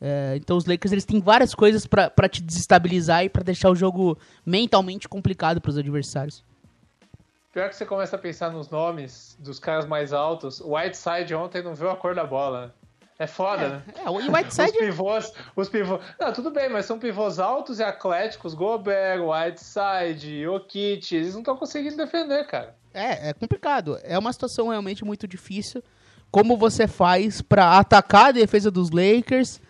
[0.00, 3.74] É, então os Lakers eles têm várias coisas para te desestabilizar e para deixar o
[3.74, 6.44] jogo mentalmente complicado para os adversários.
[7.54, 10.60] Pior que você começa a pensar nos nomes dos caras mais altos.
[10.60, 12.74] O Whiteside ontem não viu a cor da bola.
[13.16, 13.82] É foda, é, né?
[14.04, 14.72] É, o Whiteside...
[14.72, 16.00] os pivôs, os pivôs...
[16.18, 18.54] Não, tudo bem, mas são pivôs altos e atléticos.
[18.54, 22.74] Gobert, Whiteside, Jokic, eles não estão conseguindo defender, cara.
[22.92, 24.00] É, é complicado.
[24.02, 25.80] É uma situação realmente muito difícil.
[26.32, 29.60] Como você faz para atacar a defesa dos Lakers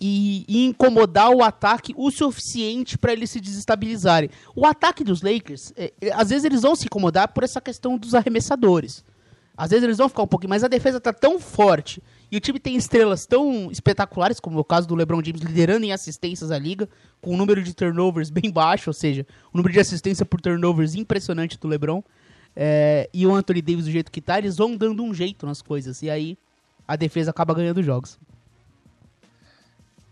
[0.00, 4.30] e, e, incomodar o ataque o suficiente para eles se desestabilizarem?
[4.56, 7.96] O ataque dos Lakers, é, é, às vezes eles vão se incomodar por essa questão
[7.96, 9.04] dos arremessadores.
[9.56, 12.40] Às vezes eles vão ficar um pouquinho, mas a defesa tá tão forte e o
[12.40, 16.58] time tem estrelas tão espetaculares, como o caso do LeBron James liderando em assistências a
[16.58, 16.88] liga,
[17.20, 20.40] com um número de turnovers bem baixo, ou seja, o um número de assistência por
[20.40, 22.02] turnovers impressionante do LeBron
[22.56, 25.60] é, e o Anthony Davis do jeito que tá, eles vão dando um jeito nas
[25.60, 26.02] coisas.
[26.02, 26.38] E aí
[26.86, 28.18] a defesa acaba ganhando jogos.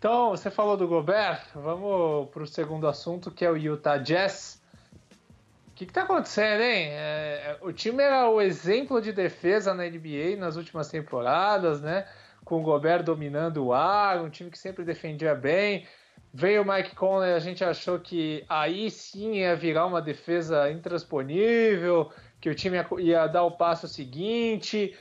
[0.00, 4.58] Então, você falou do Gobert, vamos para o segundo assunto, que é o Utah Jazz.
[5.68, 6.86] O que, está acontecendo, hein?
[6.88, 12.08] É, o time era o exemplo de defesa na NBA nas últimas temporadas, né?
[12.46, 15.86] Com o Gobert dominando o ar, um time que sempre defendia bem.
[16.32, 22.10] Veio o Mike Conley, a gente achou que aí sim ia virar uma defesa intransponível,
[22.40, 24.96] que o time ia, ia dar o passo seguinte,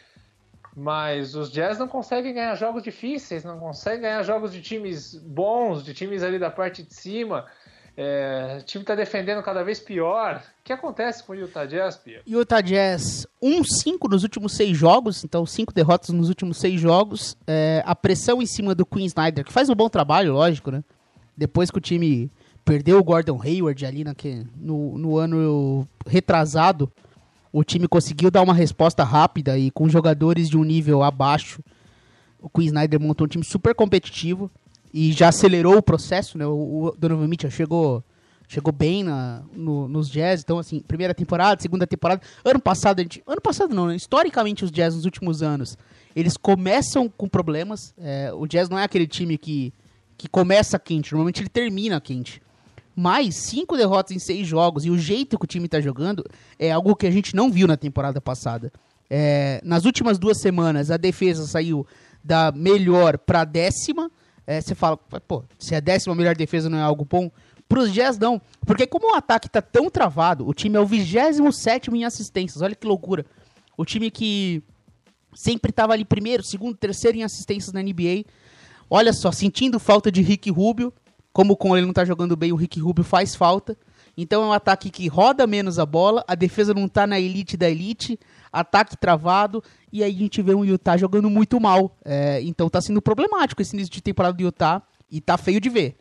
[0.79, 5.83] mas os Jazz não conseguem ganhar jogos difíceis, não conseguem ganhar jogos de times bons,
[5.83, 7.45] de times ali da parte de cima.
[7.97, 10.41] É, o time está defendendo cada vez pior.
[10.61, 12.21] O que acontece com o Utah Jazz, Pia?
[12.25, 17.35] Utah Jazz 1-5 nos últimos seis jogos, então cinco derrotas nos últimos seis jogos.
[17.45, 20.81] É, a pressão em cima do Queen Snyder, que faz um bom trabalho, lógico, né?
[21.35, 22.31] Depois que o time
[22.63, 24.05] perdeu o Gordon Hayward ali
[24.55, 26.89] no, no ano retrasado,
[27.51, 31.61] o time conseguiu dar uma resposta rápida e com jogadores de um nível abaixo.
[32.39, 34.49] O Queen Snyder montou um time super competitivo
[34.93, 36.45] e já acelerou o processo, né?
[36.45, 38.03] O, Donovan Mitchell chegou,
[38.47, 40.41] chegou bem na, no, nos Jazz.
[40.41, 42.21] Então, assim, primeira temporada, segunda temporada.
[42.45, 43.95] Ano passado, a gente, ano passado não, né?
[43.95, 45.77] Historicamente, os Jazz nos últimos anos,
[46.15, 47.93] eles começam com problemas.
[47.97, 49.73] É, o Jazz não é aquele time que,
[50.17, 52.41] que começa quente, normalmente ele termina quente.
[53.01, 56.21] Mas cinco derrotas em seis jogos e o jeito que o time está jogando
[56.59, 58.73] é algo que a gente não viu na temporada passada.
[59.09, 61.87] É, nas últimas duas semanas, a defesa saiu
[62.21, 64.11] da melhor para décima.
[64.45, 67.31] É, você fala, pô, se a décima melhor defesa não é algo bom,
[67.69, 68.41] para os Jazz não.
[68.65, 72.61] Porque como o ataque está tão travado, o time é o 27 em assistências.
[72.61, 73.25] Olha que loucura.
[73.77, 74.61] O time que
[75.33, 78.25] sempre estava ali primeiro, segundo, terceiro em assistências na NBA.
[78.89, 80.91] Olha só, sentindo falta de Rick Rubio.
[81.31, 83.77] Como com ele não está jogando bem, o Rick Rubio faz falta.
[84.17, 87.55] Então é um ataque que roda menos a bola, a defesa não está na elite
[87.55, 88.19] da elite,
[88.51, 89.63] ataque travado,
[89.93, 91.97] e aí a gente vê um Utah jogando muito mal.
[92.03, 95.69] É, então está sendo problemático esse início de temporada do Utah, e tá feio de
[95.69, 95.97] ver.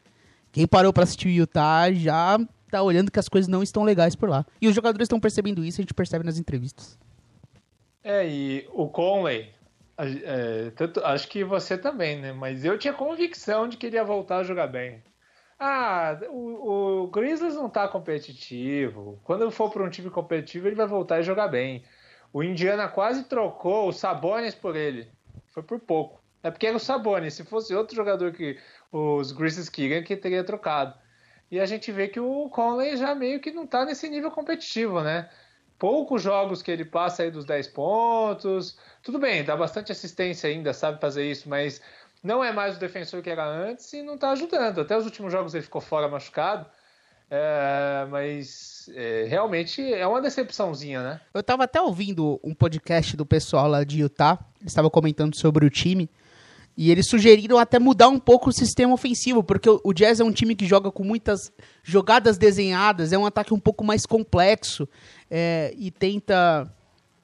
[0.50, 2.38] Quem parou para assistir o Utah já
[2.70, 4.44] tá olhando que as coisas não estão legais por lá.
[4.60, 6.98] E os jogadores estão percebendo isso, a gente percebe nas entrevistas.
[8.02, 9.50] É, e o Conley,
[9.96, 12.32] é, tanto, acho que você também, né?
[12.32, 15.02] Mas eu tinha convicção de que ele ia voltar a jogar bem.
[15.58, 19.20] Ah, o, o Grizzlies não tá competitivo.
[19.24, 21.84] Quando for para um time competitivo, ele vai voltar a jogar bem.
[22.32, 25.10] O Indiana quase trocou o Sabonis por ele.
[25.48, 26.20] Foi por pouco.
[26.42, 27.34] É porque era o Sabonis.
[27.34, 28.58] Se fosse outro jogador que
[28.92, 30.94] os Grizzlies queriam, que teria trocado.
[31.50, 35.02] E a gente vê que o Conley já meio que não tá nesse nível competitivo,
[35.02, 35.28] né?
[35.78, 38.76] poucos jogos que ele passa aí dos 10 pontos.
[39.02, 41.80] Tudo bem, dá bastante assistência ainda, sabe fazer isso, mas
[42.22, 44.80] não é mais o defensor que era antes e não está ajudando.
[44.80, 46.66] Até os últimos jogos ele ficou fora machucado.
[47.30, 51.20] É, mas é, realmente é uma decepçãozinha, né?
[51.34, 55.66] Eu estava até ouvindo um podcast do pessoal lá de Utah, eles estavam comentando sobre
[55.66, 56.08] o time.
[56.80, 60.30] E eles sugeriram até mudar um pouco o sistema ofensivo, porque o, Jazz é um
[60.30, 61.52] time que joga com muitas
[61.82, 64.88] jogadas desenhadas, é um ataque um pouco mais complexo
[65.28, 66.72] é, e tenta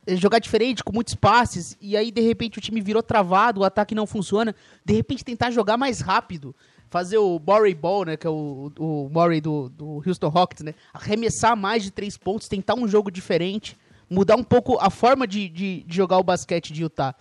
[0.09, 3.95] jogar diferente, com muitos passes, e aí de repente o time virou travado, o ataque
[3.95, 6.55] não funciona, de repente tentar jogar mais rápido,
[6.91, 10.75] fazer o Murray Ball, né, que é o, o Murray do, do Houston Rockets, né,
[10.93, 13.77] arremessar mais de três pontos, tentar um jogo diferente,
[14.09, 17.15] mudar um pouco a forma de, de, de jogar o basquete de Utah.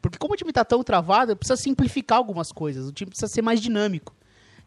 [0.00, 2.88] Porque como o time está tão travado, precisa simplificar algumas coisas.
[2.88, 4.14] O time precisa ser mais dinâmico.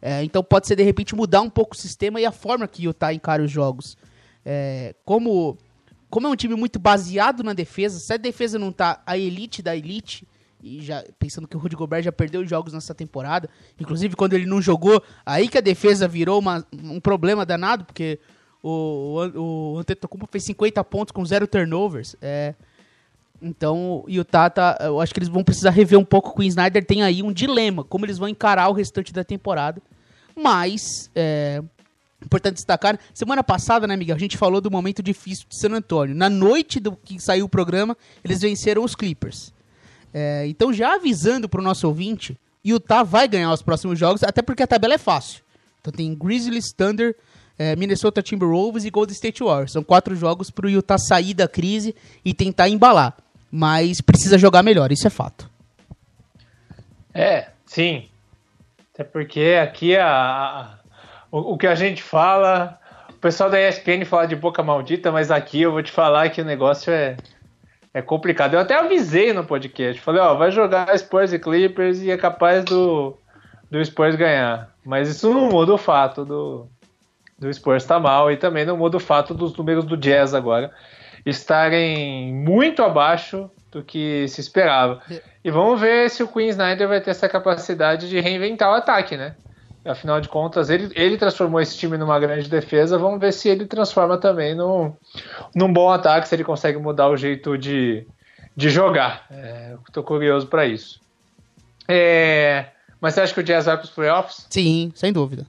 [0.02, 2.84] É, então pode ser, de repente, mudar um pouco o sistema e a forma que
[2.84, 3.96] Utah encara os jogos.
[4.44, 5.58] É, como,
[6.12, 9.62] como é um time muito baseado na defesa, se a defesa não está a elite
[9.62, 10.28] da elite,
[10.62, 14.46] e já pensando que o Rudy Gobert já perdeu jogos nessa temporada, inclusive quando ele
[14.46, 18.20] não jogou, aí que a defesa virou uma, um problema danado, porque
[18.62, 22.16] o, o, o Antetokounmpo fez 50 pontos com zero turnovers.
[22.22, 22.54] É,
[23.42, 26.40] então, o Utah tá, eu acho que eles vão precisar rever um pouco.
[26.40, 29.82] O Snyder tem aí um dilema, como eles vão encarar o restante da temporada.
[30.36, 31.64] Mas, é
[32.24, 36.16] importante destacar, semana passada, né, Miguel, a gente falou do momento difícil de San Antonio.
[36.16, 39.54] Na noite do que saiu o programa, eles venceram os Clippers.
[40.14, 44.42] É, então, já avisando para o nosso ouvinte, Utah vai ganhar os próximos jogos, até
[44.42, 45.42] porque a tabela é fácil.
[45.80, 47.16] Então tem Grizzlies, Thunder,
[47.58, 49.72] é, Minnesota Timberwolves e Golden State Warriors.
[49.72, 53.18] São quatro jogos para o Utah sair da crise e tentar embalar
[53.52, 55.50] mas precisa jogar melhor, isso é fato.
[57.14, 58.08] É, sim.
[58.94, 60.80] Até porque aqui a, a
[61.32, 62.78] o, o, que a gente fala,
[63.10, 66.42] o pessoal da ESPN fala de boca maldita, mas aqui eu vou te falar que
[66.42, 67.16] o negócio é,
[67.94, 68.54] é complicado.
[68.54, 72.66] Eu até avisei no podcast, falei, ó, vai jogar Spurs e Clippers e é capaz
[72.66, 73.18] do,
[73.70, 74.70] do Spurs ganhar.
[74.86, 76.68] Mas isso não muda o fato do,
[77.40, 80.34] do Spurs estar tá mal e também não muda o fato dos números do Jazz
[80.34, 80.72] agora
[81.26, 85.02] estarem muito abaixo do que se esperava.
[85.44, 89.16] E vamos ver se o Queen Snyder vai ter essa capacidade de reinventar o ataque,
[89.16, 89.36] né?
[89.84, 93.00] Afinal de contas, ele, ele transformou esse time numa grande defesa.
[93.00, 94.94] Vamos ver se ele transforma também num,
[95.56, 98.06] num bom ataque, se ele consegue mudar o jeito de,
[98.56, 99.28] de jogar.
[99.88, 101.02] Estou é, curioso para isso.
[101.88, 102.68] É,
[103.00, 104.46] mas você acha que o Jazz vai para os playoffs?
[104.52, 105.48] Sim, sem dúvida.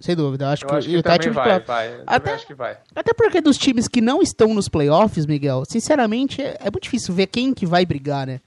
[0.00, 0.50] Sem dúvida.
[0.50, 2.00] Acho eu que, acho que vai, vai.
[2.06, 2.78] Até, acho que vai.
[2.94, 7.14] Até porque dos times que não estão nos playoffs, Miguel, sinceramente, é, é muito difícil
[7.14, 8.40] ver quem que vai brigar, né?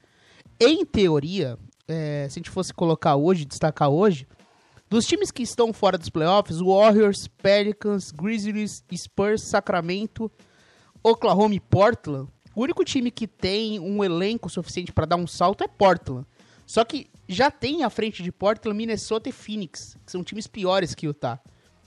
[0.60, 4.26] Em teoria, é, se a gente fosse colocar hoje, destacar hoje,
[4.88, 10.30] dos times que estão fora dos playoffs, Warriors, Pelicans, Grizzlies, Spurs, Sacramento,
[11.02, 15.62] Oklahoma e Portland, o único time que tem um elenco suficiente para dar um salto
[15.62, 16.26] é Portland.
[16.66, 20.94] Só que já tem à frente de Portland, Minnesota e Phoenix, que são times piores
[20.94, 21.38] que o Utah.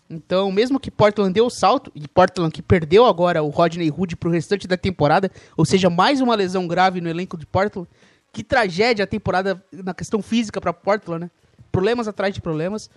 [0.10, 4.16] Então, mesmo que Portland deu o salto, e Portland que perdeu agora o Rodney Hood
[4.16, 7.88] pro restante da temporada, ou seja, mais uma lesão grave no elenco de Portland,
[8.32, 11.32] que tragédia a temporada na questão física para Portland, né?
[11.72, 12.90] Problemas atrás de problemas.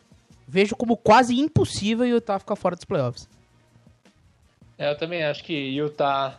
[0.46, 3.28] Vejo como quase impossível o Utah ficar fora dos playoffs.
[4.76, 6.38] É, eu também acho que Utah,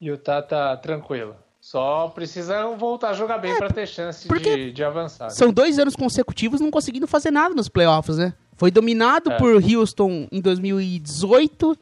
[0.00, 1.34] Utah tá tranquilo.
[1.60, 5.28] Só precisa voltar a jogar bem é, para ter chance de, de, avançar.
[5.30, 8.32] São dois anos consecutivos não conseguindo fazer nada nos playoffs, né?
[8.56, 9.36] Foi dominado é.
[9.36, 11.78] por Houston em 2018.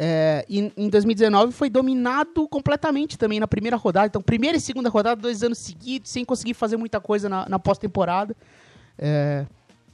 [0.00, 4.06] É, e em 2019 foi dominado completamente também na primeira rodada.
[4.06, 7.58] Então, primeira e segunda rodada, dois anos seguidos, sem conseguir fazer muita coisa na, na
[7.58, 8.36] pós-temporada.
[8.98, 9.46] É,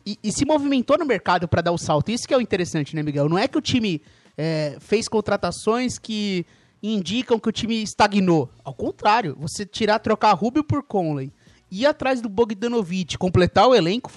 [0.06, 2.10] e, e, se movimentou no mercado para dar o salto.
[2.10, 3.28] Isso que é o interessante, né, Miguel?
[3.28, 4.02] Não é que o time
[4.36, 6.44] é, fez contratações que
[6.82, 8.50] indicam que o time estagnou.
[8.62, 11.32] Ao contrário, você tirar, trocar Rubio por Conley,
[11.70, 14.10] ir atrás do Bogdanovic, completar o elenco,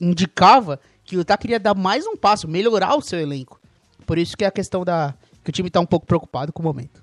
[0.00, 3.60] indicava que o Utah queria dar mais um passo, melhorar o seu elenco.
[4.04, 6.62] Por isso que é a questão da que o time está um pouco preocupado com
[6.62, 7.02] o momento.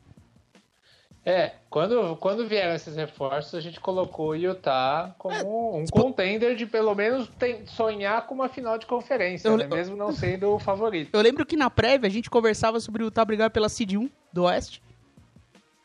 [1.29, 6.55] É, quando, quando vieram esses reforços, a gente colocou o Utah como é, um contender
[6.55, 9.67] de pelo menos tem, sonhar com uma final de conferência, né?
[9.67, 11.09] mesmo não sendo o favorito.
[11.11, 14.09] Eu lembro que na prévia a gente conversava sobre o Utah brigar pela Seed 1
[14.31, 14.81] do Oeste.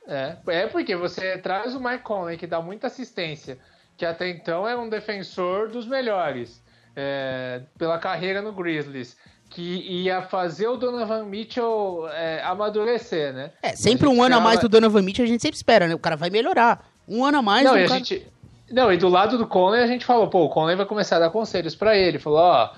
[0.06, 3.58] É, é porque você traz o Mike Conley, que dá muita assistência,
[3.96, 6.62] que até então era um defensor dos melhores
[6.94, 9.16] é, pela carreira no Grizzlies
[9.54, 13.50] que ia fazer o Donovan Mitchell é, amadurecer, né?
[13.62, 15.94] É, sempre um ano a mais do Donovan Mitchell a gente sempre espera, né?
[15.94, 16.88] O cara vai melhorar.
[17.06, 17.64] Um ano a mais...
[17.64, 17.98] Não, e a cara...
[17.98, 18.26] gente...
[18.70, 21.20] Não, e do lado do Conley a gente falou, pô, o Conley vai começar a
[21.20, 22.18] dar conselhos para ele.
[22.18, 22.70] Falou, ó,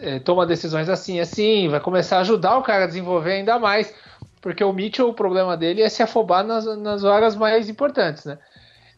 [0.00, 3.94] é, toma decisões assim, assim, vai começar a ajudar o cara a desenvolver ainda mais.
[4.40, 8.38] Porque o Mitchell, o problema dele é se afobar nas, nas horas mais importantes, né?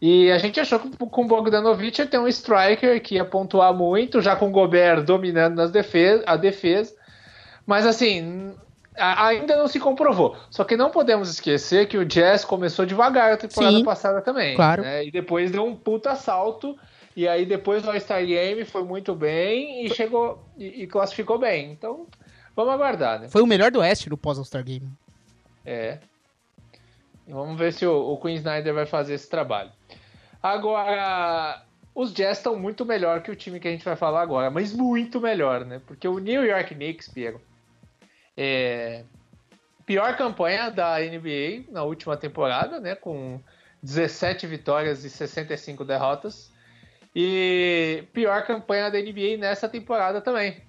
[0.01, 3.75] E a gente achou que com o Bogdanovich ia ter um striker que ia pontuar
[3.75, 6.95] muito, já com o Gobert dominando nas defesa, a defesa.
[7.67, 8.55] Mas assim,
[8.97, 10.37] ainda não se comprovou.
[10.51, 14.55] Só que não podemos esquecer que o Jazz começou devagar a temporada Sim, passada também.
[14.55, 14.83] Claro.
[14.83, 15.07] Né?
[15.07, 16.79] E depois deu um puta salto.
[17.17, 21.71] E aí depois do All-Star Game foi muito bem e chegou e, e, classificou bem.
[21.71, 22.07] Então,
[22.57, 23.29] vamos aguardar, né?
[23.29, 24.91] Foi o melhor do Oeste no pós-All-Star Game.
[25.65, 25.99] É.
[27.27, 29.71] Vamos ver se o, o Queen Snyder vai fazer esse trabalho.
[30.43, 31.63] Agora,
[31.95, 34.73] os Jazz estão muito melhor que o time que a gente vai falar agora, mas
[34.75, 35.81] muito melhor, né?
[35.87, 37.41] Porque o New York Knicks, Piero,
[38.37, 39.05] é,
[39.87, 42.95] pior campanha da NBA na última temporada, né?
[42.95, 43.41] Com
[43.83, 46.53] 17 vitórias e 65 derrotas.
[47.15, 50.63] E pior campanha da NBA nessa temporada também,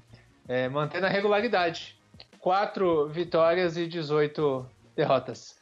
[0.47, 1.95] é, mantendo a regularidade.
[2.39, 4.63] 4 vitórias e 18
[4.95, 5.57] derrotas.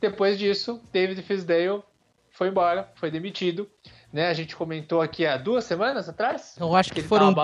[0.00, 1.82] Depois disso, David Fisdale
[2.30, 3.68] foi embora, foi demitido.
[4.12, 4.28] Né?
[4.28, 6.56] A gente comentou aqui há duas semanas atrás.
[6.58, 7.34] Eu acho que, que foram.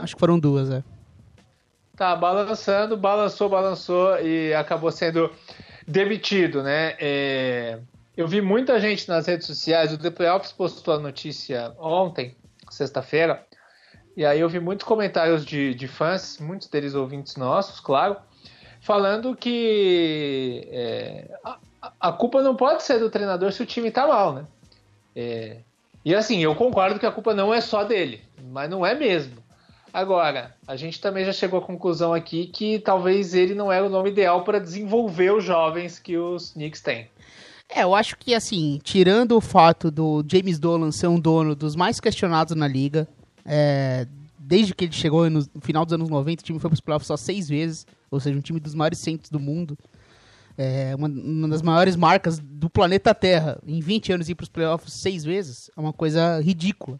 [0.00, 0.84] Acho que foram duas, é.
[1.98, 5.32] Tá balançando, balançou, balançou e acabou sendo
[5.84, 6.94] demitido, né?
[7.00, 7.80] É...
[8.16, 12.36] Eu vi muita gente nas redes sociais, o The Playoffs postou a notícia ontem,
[12.70, 13.44] sexta-feira,
[14.16, 18.16] e aí eu vi muitos comentários de, de fãs, muitos deles ouvintes nossos, claro,
[18.80, 21.58] falando que é, a,
[22.00, 24.46] a, culpa não pode ser do treinador se o time tá mal, né?
[25.16, 25.56] É,
[26.04, 29.47] e assim, eu concordo que a culpa não é só dele, mas não é mesmo.
[29.92, 33.88] Agora, a gente também já chegou à conclusão aqui que talvez ele não era o
[33.88, 37.08] nome ideal para desenvolver os jovens que os Knicks têm.
[37.68, 41.76] É, eu acho que assim, tirando o fato do James Dolan ser um dono dos
[41.76, 43.06] mais questionados na liga,
[43.44, 44.06] é,
[44.38, 47.06] desde que ele chegou no final dos anos 90, o time foi para os playoffs
[47.06, 49.76] só seis vezes, ou seja, um time dos maiores centros do mundo.
[50.56, 53.60] É uma, uma, das maiores marcas do planeta Terra.
[53.64, 56.98] Em 20 anos ir para os playoffs seis vezes é uma coisa ridícula.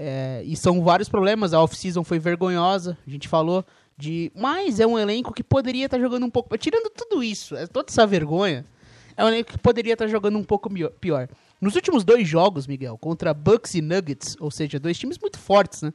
[0.00, 1.52] É, e são vários problemas.
[1.52, 3.64] A off-season foi vergonhosa, a gente falou.
[3.96, 6.56] de Mas é um elenco que poderia estar tá jogando um pouco.
[6.56, 8.64] Tirando tudo isso, é toda essa vergonha,
[9.16, 11.28] é um elenco que poderia estar tá jogando um pouco pior.
[11.60, 15.82] Nos últimos dois jogos, Miguel, contra Bucks e Nuggets, ou seja, dois times muito fortes,
[15.82, 15.92] né?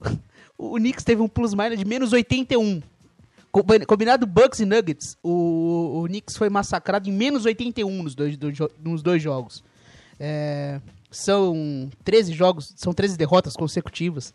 [0.60, 2.82] O Knicks teve um plus-minus de menos 81.
[3.86, 8.58] Combinado Bucks e Nuggets, o, o Knicks foi massacrado em menos 81 nos dois, dois
[8.82, 9.62] nos dois jogos.
[10.18, 10.80] É,
[11.10, 14.34] são 13 jogos, são 13 derrotas consecutivas.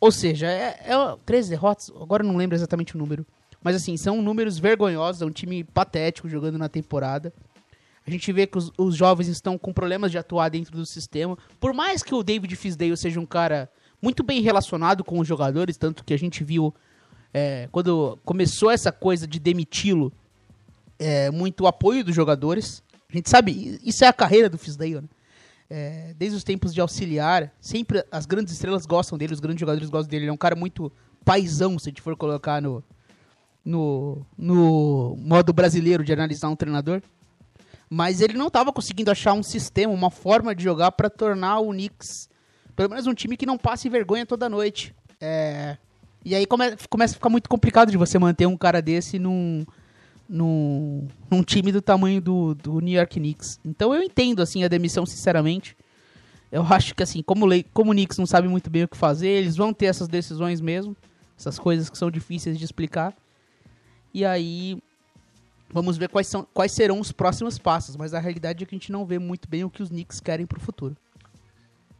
[0.00, 3.26] Ou seja, é, é 13 derrotas, agora não lembro exatamente o número.
[3.62, 7.32] Mas assim, são números vergonhosos, é um time patético jogando na temporada.
[8.06, 11.36] A gente vê que os, os, jovens estão com problemas de atuar dentro do sistema.
[11.58, 13.68] Por mais que o David Fisdale seja um cara
[14.00, 16.72] muito bem relacionado com os jogadores, tanto que a gente viu
[17.34, 20.12] é, quando começou essa coisa de demiti-lo,
[20.98, 22.82] é, muito apoio dos jogadores.
[23.10, 25.08] A gente sabe, isso é a carreira do Fisdale, né?
[25.68, 29.90] É, desde os tempos de auxiliar, sempre as grandes estrelas gostam dele, os grandes jogadores
[29.90, 30.24] gostam dele.
[30.24, 30.92] Ele é um cara muito
[31.24, 32.84] paisão, se a gente for colocar no,
[33.64, 37.02] no, no modo brasileiro de analisar um treinador.
[37.90, 41.70] Mas ele não estava conseguindo achar um sistema, uma forma de jogar para tornar o
[41.70, 42.28] Knicks,
[42.74, 44.94] pelo menos um time que não passe vergonha toda noite.
[45.20, 45.76] É,
[46.24, 49.64] e aí come, começa a ficar muito complicado de você manter um cara desse num,
[50.28, 53.60] num, num time do tamanho do, do New York Knicks.
[53.64, 55.76] Então eu entendo assim a demissão, sinceramente.
[56.50, 59.28] Eu acho que assim, como, como o Knicks não sabe muito bem o que fazer,
[59.28, 60.96] eles vão ter essas decisões mesmo,
[61.38, 63.14] essas coisas que são difíceis de explicar.
[64.14, 64.78] E aí
[65.68, 68.78] vamos ver quais, são, quais serão os próximos passos, mas a realidade é que a
[68.78, 70.96] gente não vê muito bem o que os Knicks querem para o futuro.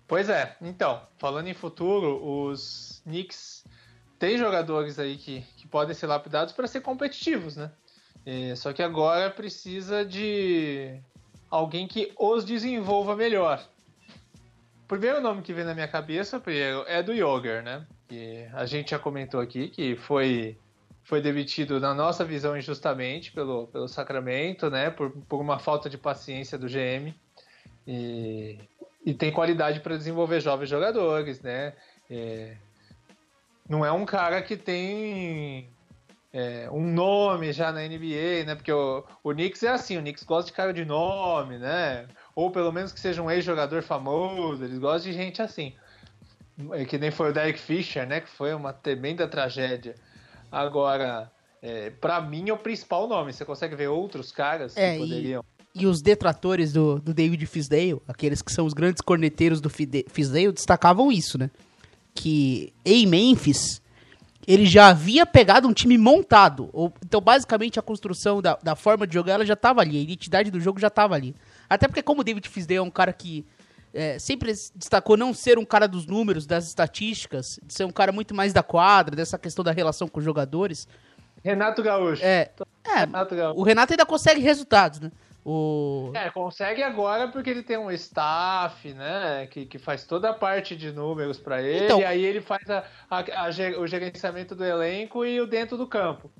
[0.09, 3.65] Pois é, então, falando em futuro, os Knicks
[4.19, 7.71] têm jogadores aí que, que podem ser lapidados para ser competitivos, né?
[8.27, 11.01] É, só que agora precisa de
[11.49, 13.65] alguém que os desenvolva melhor.
[14.85, 17.87] O primeiro nome que vem na minha cabeça primeiro, é do Yoger, né?
[18.09, 20.59] Que a gente já comentou aqui que foi
[21.05, 24.91] foi demitido na nossa visão injustamente pelo, pelo Sacramento, né?
[24.91, 27.15] Por, por uma falta de paciência do GM.
[27.87, 28.59] E,
[29.05, 31.75] e tem qualidade para desenvolver jovens jogadores, né?
[32.11, 32.57] É,
[33.69, 35.69] não é um cara que tem
[36.39, 38.55] é, um nome já na NBA, né?
[38.55, 42.07] Porque o, o Knicks é assim, o Knicks gosta de cara de nome, né?
[42.35, 45.73] Ou pelo menos que seja um ex-jogador famoso, eles gostam de gente assim.
[46.73, 48.21] É, que nem foi o Derek Fisher, né?
[48.21, 49.95] Que foi uma tremenda tragédia.
[50.53, 51.33] Agora,
[51.63, 53.33] é, para mim é o principal nome.
[53.33, 55.43] Você consegue ver outros caras é, que poderiam.
[55.43, 59.69] E e os detratores do, do David Fisdale, aqueles que são os grandes corneteiros do
[59.69, 61.51] Fisdale, destacavam isso, né?
[62.15, 63.83] Que em Memphis,
[64.47, 66.71] ele já havia pegado um time montado.
[67.05, 70.51] Então, basicamente, a construção da, da forma de jogar ela já estava ali, a identidade
[70.51, 71.35] do jogo já estava ali.
[71.69, 73.45] Até porque, como o David Fisdale é um cara que
[73.93, 78.13] é, sempre destacou não ser um cara dos números, das estatísticas, de ser um cara
[78.13, 80.87] muito mais da quadra, dessa questão da relação com os jogadores.
[81.43, 82.23] Renato Gaúcho.
[82.23, 82.51] É,
[82.85, 83.59] é Renato Gaúcho.
[83.59, 85.11] o Renato ainda consegue resultados, né?
[85.49, 86.11] O...
[86.13, 89.47] É, consegue agora porque ele tem um staff, né?
[89.47, 91.85] Que, que faz toda a parte de números para ele.
[91.85, 95.77] Então, e aí ele faz a, a, a, o gerenciamento do elenco e o dentro
[95.77, 96.33] do campo.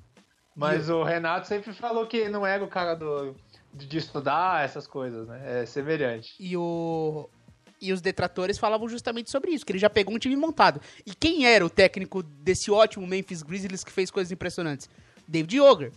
[0.53, 3.33] Mas o Renato sempre falou que não era o cara do,
[3.73, 5.61] de estudar essas coisas, né?
[5.61, 6.35] É semelhante.
[6.37, 7.29] E o.
[7.79, 10.81] E os detratores falavam justamente sobre isso, que ele já pegou um time montado.
[11.05, 14.89] E quem era o técnico desse ótimo Memphis Grizzlies que fez coisas impressionantes?
[15.25, 15.93] David Ogre.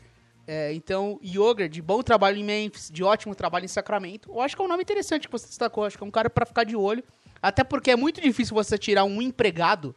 [0.52, 4.32] É, então, Yoga, de bom trabalho em Memphis, de ótimo trabalho em Sacramento.
[4.32, 5.84] Eu acho que é um nome interessante que você destacou.
[5.84, 7.04] Acho que é um cara para ficar de olho.
[7.40, 9.94] Até porque é muito difícil você tirar um empregado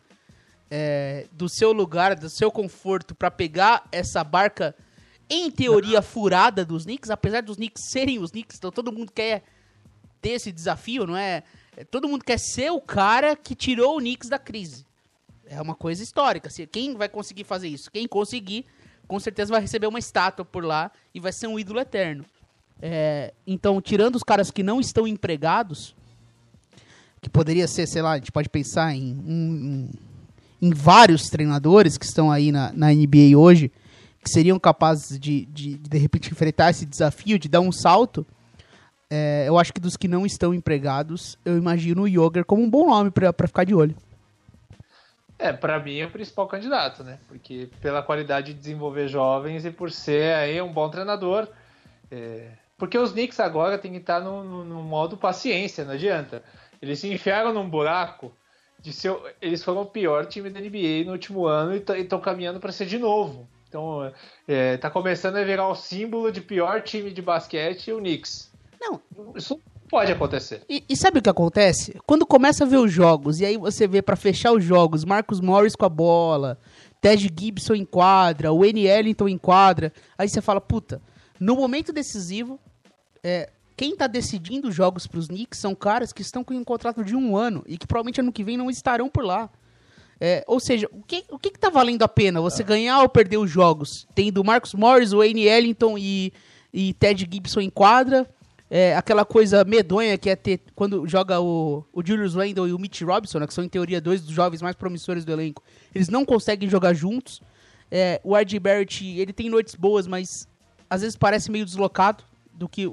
[0.70, 4.76] é, do seu lugar, do seu conforto, para pegar essa barca,
[5.28, 7.10] em teoria, furada dos Knicks.
[7.10, 9.42] Apesar dos Knicks serem os Knicks, então todo mundo quer
[10.22, 11.42] ter esse desafio, não é?
[11.76, 14.86] é todo mundo quer ser o cara que tirou o Knicks da crise.
[15.48, 16.48] É uma coisa histórica.
[16.72, 17.90] Quem vai conseguir fazer isso?
[17.90, 18.68] Quem conseguir
[19.08, 22.26] com certeza vai receber uma estátua por lá e vai ser um ídolo eterno.
[22.82, 25.96] É, então, tirando os caras que não estão empregados,
[27.22, 29.90] que poderia ser, sei lá, a gente pode pensar em, em,
[30.62, 33.72] em vários treinadores que estão aí na, na NBA hoje,
[34.22, 38.26] que seriam capazes de, de, de, de repente, enfrentar esse desafio, de dar um salto.
[39.10, 42.70] É, eu acho que dos que não estão empregados, eu imagino o Yoger como um
[42.70, 43.96] bom nome para ficar de olho.
[45.38, 47.20] É, para mim é o principal candidato, né?
[47.28, 51.48] Porque pela qualidade de desenvolver jovens e por ser aí um bom treinador.
[52.12, 52.52] É...
[52.78, 56.44] Porque os Knicks agora tem que estar no, no, no, modo paciência, não adianta.
[56.82, 58.36] Eles se enfiaram num buraco
[58.80, 59.16] de ser.
[59.42, 62.86] Eles foram o pior time da NBA no último ano e estão caminhando para ser
[62.86, 63.48] de novo.
[63.68, 64.12] Então,
[64.48, 68.52] é, tá começando a virar o símbolo de pior time de basquete o Knicks.
[68.80, 69.02] Não.
[69.36, 69.60] Isso
[69.94, 70.64] Pode acontecer.
[70.68, 71.96] E, e, sabe o que acontece?
[72.08, 75.40] Quando começa a ver os jogos, e aí você vê para fechar os jogos, Marcos
[75.40, 76.58] Morris com a bola,
[77.00, 78.88] Ted Gibson em quadra, o N.
[78.88, 81.00] Ellington em quadra, aí você fala, puta,
[81.40, 82.60] no momento decisivo,
[83.24, 87.04] é, quem tá decidindo os jogos pros Knicks são caras que estão com um contrato
[87.04, 89.48] de um ano e que provavelmente ano que vem não estarão por lá.
[90.20, 92.42] É, ou seja, o que, o que, que tá valendo a pena?
[92.42, 92.66] Você ah.
[92.66, 94.08] ganhar ou perder os jogos?
[94.16, 95.44] Tendo Marcos Morris, N.
[95.44, 96.34] Ellington e,
[96.74, 98.28] e Ted Gibson em quadra,
[98.76, 102.80] é, aquela coisa medonha que é ter quando joga o, o Julius Randle e o
[102.80, 105.62] Mitch Robinson, né, que são em teoria dois dos jovens mais promissores do elenco,
[105.94, 107.40] eles não conseguem jogar juntos.
[107.92, 108.60] É, o R.J.
[108.60, 110.48] Barrett, ele tem noites boas, mas
[110.90, 112.92] às vezes parece meio deslocado do que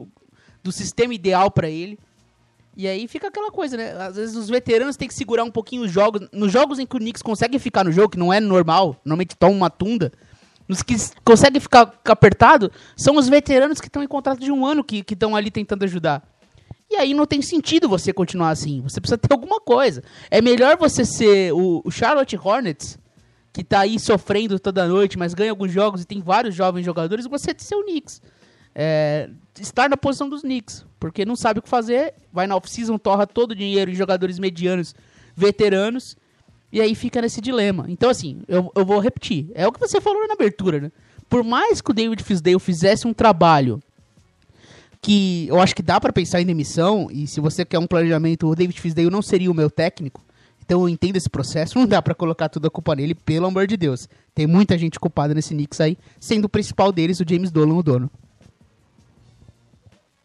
[0.62, 1.98] do sistema ideal para ele.
[2.76, 3.92] E aí fica aquela coisa, né?
[3.92, 6.28] Às vezes os veteranos têm que segurar um pouquinho os jogos.
[6.30, 9.34] Nos jogos em que o Knicks consegue ficar no jogo, que não é normal, normalmente
[9.34, 10.12] toma uma tunda.
[10.70, 10.94] Os que
[11.24, 15.34] conseguem ficar apertado são os veteranos que estão em contrato de um ano que estão
[15.34, 16.22] ali tentando ajudar.
[16.88, 18.80] E aí não tem sentido você continuar assim.
[18.82, 20.02] Você precisa ter alguma coisa.
[20.30, 22.98] É melhor você ser o, o Charlotte Hornets,
[23.52, 27.26] que está aí sofrendo toda noite, mas ganha alguns jogos e tem vários jovens jogadores,
[27.26, 28.22] você ser o Knicks.
[28.72, 29.28] É,
[29.60, 33.26] estar na posição dos Knicks, porque não sabe o que fazer, vai na off-season, torra
[33.26, 34.94] todo o dinheiro em jogadores medianos,
[35.34, 36.16] veteranos,
[36.72, 37.86] e aí fica nesse dilema.
[37.88, 39.50] Então, assim, eu, eu vou repetir.
[39.54, 40.92] É o que você falou na abertura, né?
[41.30, 43.80] por mais que o David Fisdale fizesse um trabalho
[45.00, 48.48] que eu acho que dá para pensar em demissão, e se você quer um planejamento,
[48.48, 50.20] o David Fisdale não seria o meu técnico,
[50.62, 53.66] então eu entendo esse processo, não dá para colocar toda a culpa nele, pelo amor
[53.66, 54.08] de Deus.
[54.34, 57.82] Tem muita gente culpada nesse Knicks aí, sendo o principal deles o James Dolan, o
[57.82, 58.10] dono.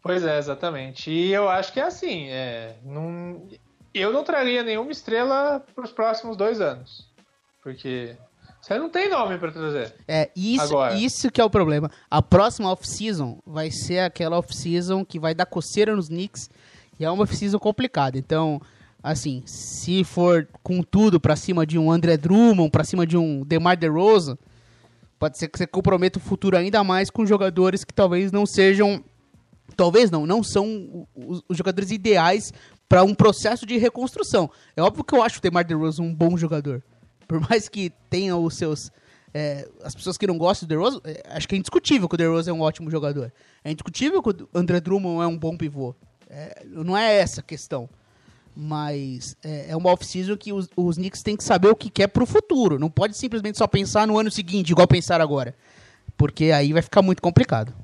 [0.02, 1.10] Pois é, exatamente.
[1.10, 3.42] E eu acho que é assim, é, não,
[3.98, 7.06] eu não traria nenhuma estrela para os próximos dois anos.
[7.62, 8.16] Porque
[8.60, 9.94] você não tem nome para trazer.
[10.08, 10.94] É, isso, Agora.
[10.94, 11.90] isso que é o problema.
[12.10, 16.50] A próxima off-season vai ser aquela off-season que vai dar coceira nos Knicks
[16.98, 18.18] e é uma off-season complicada.
[18.18, 18.60] Então,
[19.02, 23.44] assim, se for com tudo para cima de um André Drummond, para cima de um
[23.44, 24.36] DeMar DeRozan,
[25.18, 29.02] pode ser que você comprometa o futuro ainda mais com jogadores que talvez não sejam
[29.76, 32.52] talvez não, não são os, os jogadores ideais
[32.88, 34.50] para um processo de reconstrução.
[34.76, 36.82] É óbvio que eu acho o DeMar DeRozan um bom jogador.
[37.26, 38.90] Por mais que tenha os seus...
[39.34, 42.18] É, as pessoas que não gostam do DeRozan, é, acho que é indiscutível que o
[42.18, 43.32] DeRozan é um ótimo jogador.
[43.62, 45.94] É indiscutível que o André Drummond é um bom pivô.
[46.30, 47.88] É, não é essa a questão.
[48.54, 52.06] Mas é, é uma off-season que os, os Knicks têm que saber o que quer
[52.06, 52.78] pro futuro.
[52.78, 55.54] Não pode simplesmente só pensar no ano seguinte, igual pensar agora.
[56.16, 57.74] Porque aí vai ficar muito complicado.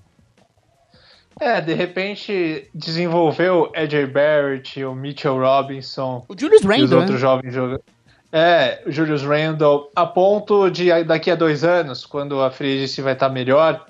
[1.41, 7.19] É, de repente desenvolveu Edger Barrett, o Mitchell Robinson, o Julius Randle, os outros né?
[7.19, 7.85] jovens jogadores.
[8.31, 13.13] É, o Julius Randle, a ponto de daqui a dois anos, quando a free vai
[13.13, 13.85] estar tá melhor,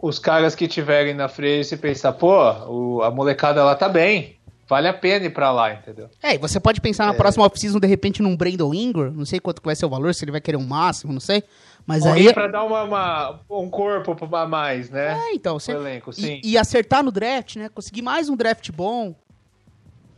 [0.00, 4.37] os caras que tiverem na free pensar, pô, o, a molecada lá tá bem,
[4.68, 6.10] vale a pena ir pra lá, entendeu?
[6.22, 7.16] É, e você pode pensar na é.
[7.16, 10.24] próxima off-season, de repente, num Brandon Ingram, não sei quanto vai ser o valor, se
[10.24, 11.42] ele vai querer um máximo, não sei.
[11.86, 12.32] Mas aí.
[12.34, 15.18] Pra dar uma, uma, um corpo a mais, né?
[15.18, 15.58] É, então.
[15.58, 15.72] Você...
[15.72, 16.38] Elenco, sim.
[16.44, 17.70] E, e, acertar no draft, né?
[17.70, 19.14] Conseguir mais um draft bom.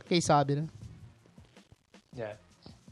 [0.05, 0.67] Quem sabe, né?
[2.17, 2.35] É.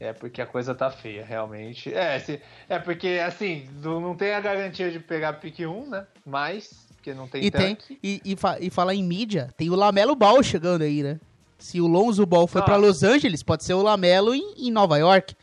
[0.02, 1.92] É porque a coisa tá feia, realmente.
[1.92, 2.40] É, se,
[2.70, 6.06] é porque, assim, não tem a garantia de pegar pick 1, né?
[6.24, 7.96] Mas, porque não tem e tanque.
[7.96, 11.20] Tem, e, e, fa e falar em mídia, tem o Lamelo Ball chegando aí, né?
[11.60, 14.96] Se o Lonzo Ball foi para Los Angeles, pode ser o Lamelo em, em Nova
[14.98, 15.36] York.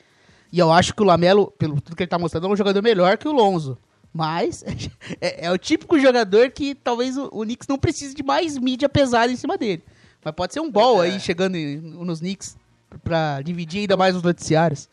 [0.51, 2.81] E eu acho que o Lamelo, pelo tudo que ele tá mostrando, é um jogador
[2.81, 3.77] melhor que o Lonzo.
[4.13, 4.63] Mas
[5.21, 8.89] é, é o típico jogador que talvez o, o, Knicks não precise de mais mídia
[8.89, 9.83] pesada em cima dele.
[10.23, 11.07] Mas pode ser um ball é.
[11.07, 12.57] aí chegando nos Knicks
[13.03, 14.89] pra dividir ainda mais os noticiários.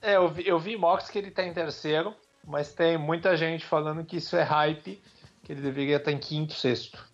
[0.00, 2.14] É, eu vi, eu vi Mox que ele tá em terceiro,
[2.46, 5.00] mas tem muita gente falando que isso é hype,
[5.44, 7.11] que ele deveria estar em quinto, sexto.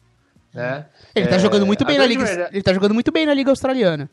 [0.59, 0.86] Né?
[1.14, 2.24] Ele tá é, jogando muito bem na liga.
[2.24, 2.56] Verdade...
[2.56, 4.11] Ele tá jogando muito bem na liga australiana.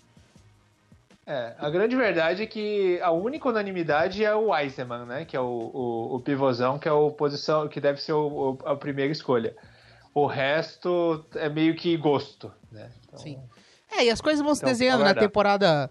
[1.28, 5.26] É, a grande verdade é que a única unanimidade é o Wiseman, né?
[5.26, 8.60] Que é o, o, o pivôzão, que é o posição, que deve ser o, o,
[8.64, 9.56] a primeira escolha.
[10.14, 12.92] O resto é meio que gosto, né?
[13.08, 13.40] Então, Sim.
[13.92, 15.90] É, e as coisas vão se então, desenhando na temporada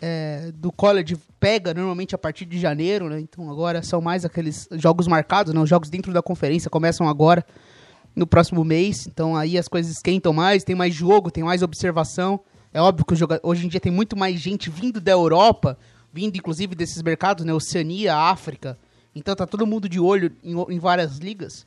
[0.00, 3.20] é, do college pega normalmente a partir de janeiro, né?
[3.20, 5.60] Então agora são mais aqueles jogos marcados, né?
[5.60, 7.44] Os jogos dentro da conferência começam agora
[8.16, 9.06] no próximo mês.
[9.06, 12.40] Então aí as coisas esquentam mais, tem mais jogo, tem mais observação.
[12.72, 15.78] É óbvio que hoje em dia tem muito mais gente vindo da Europa,
[16.12, 17.52] vindo inclusive desses mercados, né?
[17.52, 18.78] Oceania, África.
[19.14, 21.66] Então tá todo mundo de olho em, em várias ligas.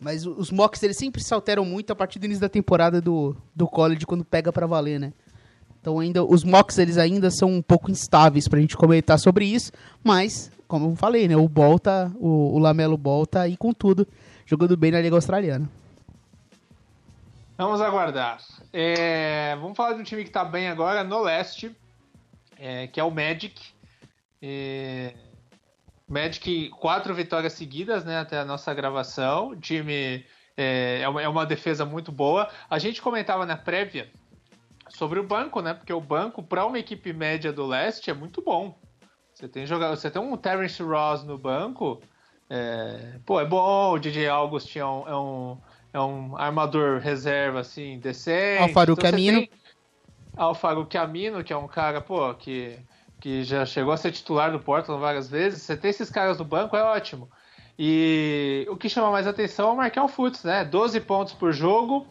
[0.00, 3.36] Mas os mocks eles sempre se alteram muito a partir do início da temporada do,
[3.54, 5.12] do college, quando pega para valer, né?
[5.80, 9.72] Então ainda os mocks eles ainda são um pouco instáveis pra gente comentar sobre isso,
[10.02, 13.72] mas como eu falei, né, o Ball tá, o, o Lamelo Ball tá aí com
[13.72, 14.06] tudo,
[14.50, 15.70] jogando bem na liga australiana.
[17.56, 18.40] Vamos aguardar.
[18.72, 21.70] É, vamos falar de um time que está bem agora no leste,
[22.58, 23.60] é, que é o Magic.
[24.42, 25.14] É,
[26.08, 29.50] Magic, quatro vitórias seguidas né, até a nossa gravação.
[29.50, 30.26] O time
[30.56, 32.50] é, é, uma, é uma defesa muito boa.
[32.68, 34.10] A gente comentava na prévia
[34.88, 35.74] sobre o banco, né?
[35.74, 38.76] Porque o banco, para uma equipe média do leste, é muito bom.
[39.32, 42.02] Você tem, jogador, você tem um Terence Ross no banco,
[42.50, 43.92] é, pô, é bom.
[43.92, 45.58] O DJ August é um, é um
[45.92, 48.62] é um armador reserva, assim, decente.
[48.62, 49.48] Alfaruque então, Amino.
[50.36, 52.78] Alfaruque Amino, que é um cara, pô, que,
[53.20, 55.62] que já chegou a ser titular do Portland várias vezes.
[55.62, 57.28] Você tem esses caras no banco, é ótimo.
[57.78, 60.64] E o que chama mais atenção é o Markel Futs, né?
[60.64, 62.06] 12 pontos por jogo,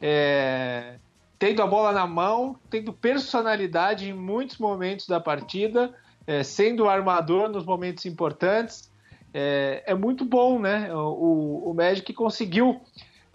[0.00, 0.94] é...
[1.38, 5.92] tendo a bola na mão, tendo personalidade em muitos momentos da partida,
[6.26, 6.42] é...
[6.42, 8.90] sendo armador nos momentos importantes.
[9.32, 10.92] É, é muito bom, né?
[10.94, 12.80] O, o Magic conseguiu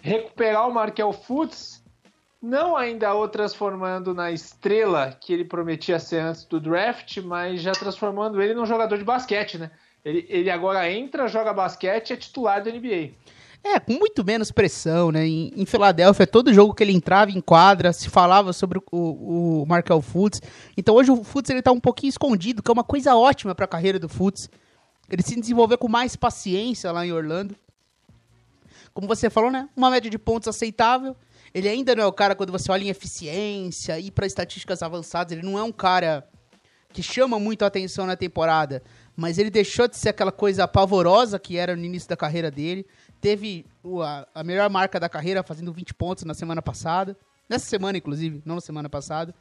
[0.01, 1.83] recuperar o Markel Fultz,
[2.41, 7.71] não ainda o transformando na estrela que ele prometia ser antes do draft, mas já
[7.71, 9.71] transformando ele num jogador de basquete, né?
[10.03, 13.11] Ele, ele agora entra, joga basquete e é titular da NBA.
[13.63, 15.25] É, com muito menos pressão, né?
[15.25, 19.65] Em, em, Filadélfia, todo jogo que ele entrava em quadra, se falava sobre o, o,
[19.65, 20.41] Markel Fultz.
[20.75, 23.63] Então hoje o Fultz ele tá um pouquinho escondido, que é uma coisa ótima para
[23.63, 24.49] a carreira do Fultz.
[25.09, 27.55] Ele se desenvolveu com mais paciência lá em Orlando.
[28.93, 29.69] como você falou, né?
[29.75, 31.15] Uma média de pontos aceitável.
[31.53, 35.33] Ele ainda não é o cara quando você olha em eficiência e para estatísticas avançadas,
[35.33, 36.27] ele não é um cara
[36.93, 38.83] que chama muito a atenção na temporada,
[39.15, 42.85] mas ele deixou de ser aquela coisa pavorosa que era no início da carreira dele.
[43.19, 43.65] Teve
[44.33, 47.17] a, melhor marca da carreira, fazendo 20 pontos na semana passada.
[47.49, 49.33] Nessa semana, inclusive, não na semana passada.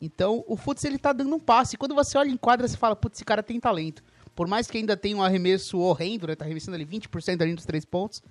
[0.00, 1.76] Então, o Futs ele tá dando um passe.
[1.76, 4.02] Quando você olha em quadra, você fala, putz, esse cara tem talento.
[4.40, 6.34] Por mais que ainda tenha um arremesso horrendo, né?
[6.34, 8.22] Tá arremessando ali 20% ali dos três pontos.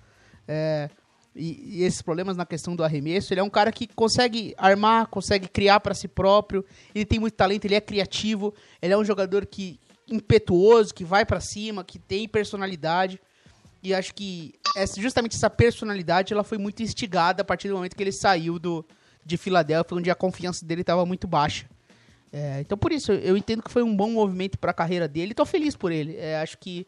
[0.48, 0.90] É,
[1.36, 3.32] e, e, esses problemas na questão do arremesso.
[3.32, 6.64] Ele é um cara que consegue armar, consegue criar para si próprio.
[6.92, 8.52] Ele tem muito talento, ele é criativo.
[8.82, 13.20] Ele é um jogador que impetuoso, que vai para cima, que tem personalidade.
[13.80, 17.94] E acho que essa, justamente essa personalidade ela foi muito instigada a partir do momento
[17.94, 18.84] que ele saiu do,
[19.24, 21.68] de Filadélfia, onde a confiança dele estava muito baixa.
[22.32, 25.32] É, então, por isso, eu entendo que foi um bom movimento para a carreira dele.
[25.32, 26.16] Estou feliz por ele.
[26.16, 26.86] É, acho que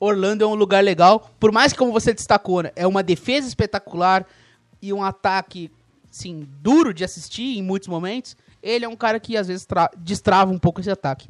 [0.00, 1.30] Orlando é um lugar legal.
[1.38, 4.26] Por mais que, como você destacou, né, é uma defesa espetacular
[4.80, 5.70] e um ataque,
[6.10, 8.36] sim, duro de assistir em muitos momentos.
[8.60, 9.66] Ele é um cara que às vezes
[9.98, 11.28] destrava um pouco esse ataque.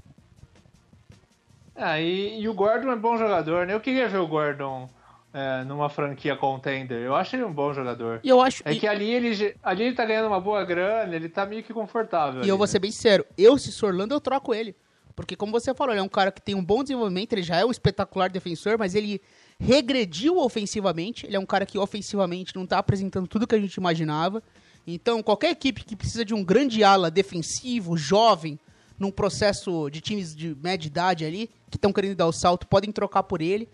[1.76, 3.74] Ah, e, e, o Gordon é bom jogador, né?
[3.74, 4.88] Eu queria ver o Gordon
[5.32, 7.00] é, numa franquia contender.
[7.02, 8.20] Eu acho ele um bom jogador.
[8.22, 8.62] E eu acho.
[8.64, 11.72] É que ali ele, ali ele tá ganhando uma boa grana, ele tá meio que
[11.72, 12.40] confortável.
[12.40, 12.70] E ali, eu vou né?
[12.70, 14.74] ser bem sério, eu, se sou Orlando, eu troco ele.
[15.14, 17.56] Porque, como você falou, ele é um cara que tem um bom desenvolvimento, ele já
[17.56, 19.20] é um espetacular defensor, mas ele
[19.60, 21.26] regrediu ofensivamente.
[21.26, 24.42] Ele é um cara que ofensivamente não está apresentando tudo que a gente imaginava.
[24.86, 28.58] Então, qualquer equipe que precisa de um grande ala defensivo, jovem,
[28.98, 32.90] num processo de times de média idade ali, que estão querendo dar o salto, podem
[32.90, 33.68] trocar por ele.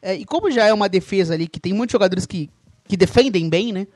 [0.00, 2.50] É, e como já é uma defesa ali que tem muitos jogadores que,
[2.86, 3.86] que defendem bem, né?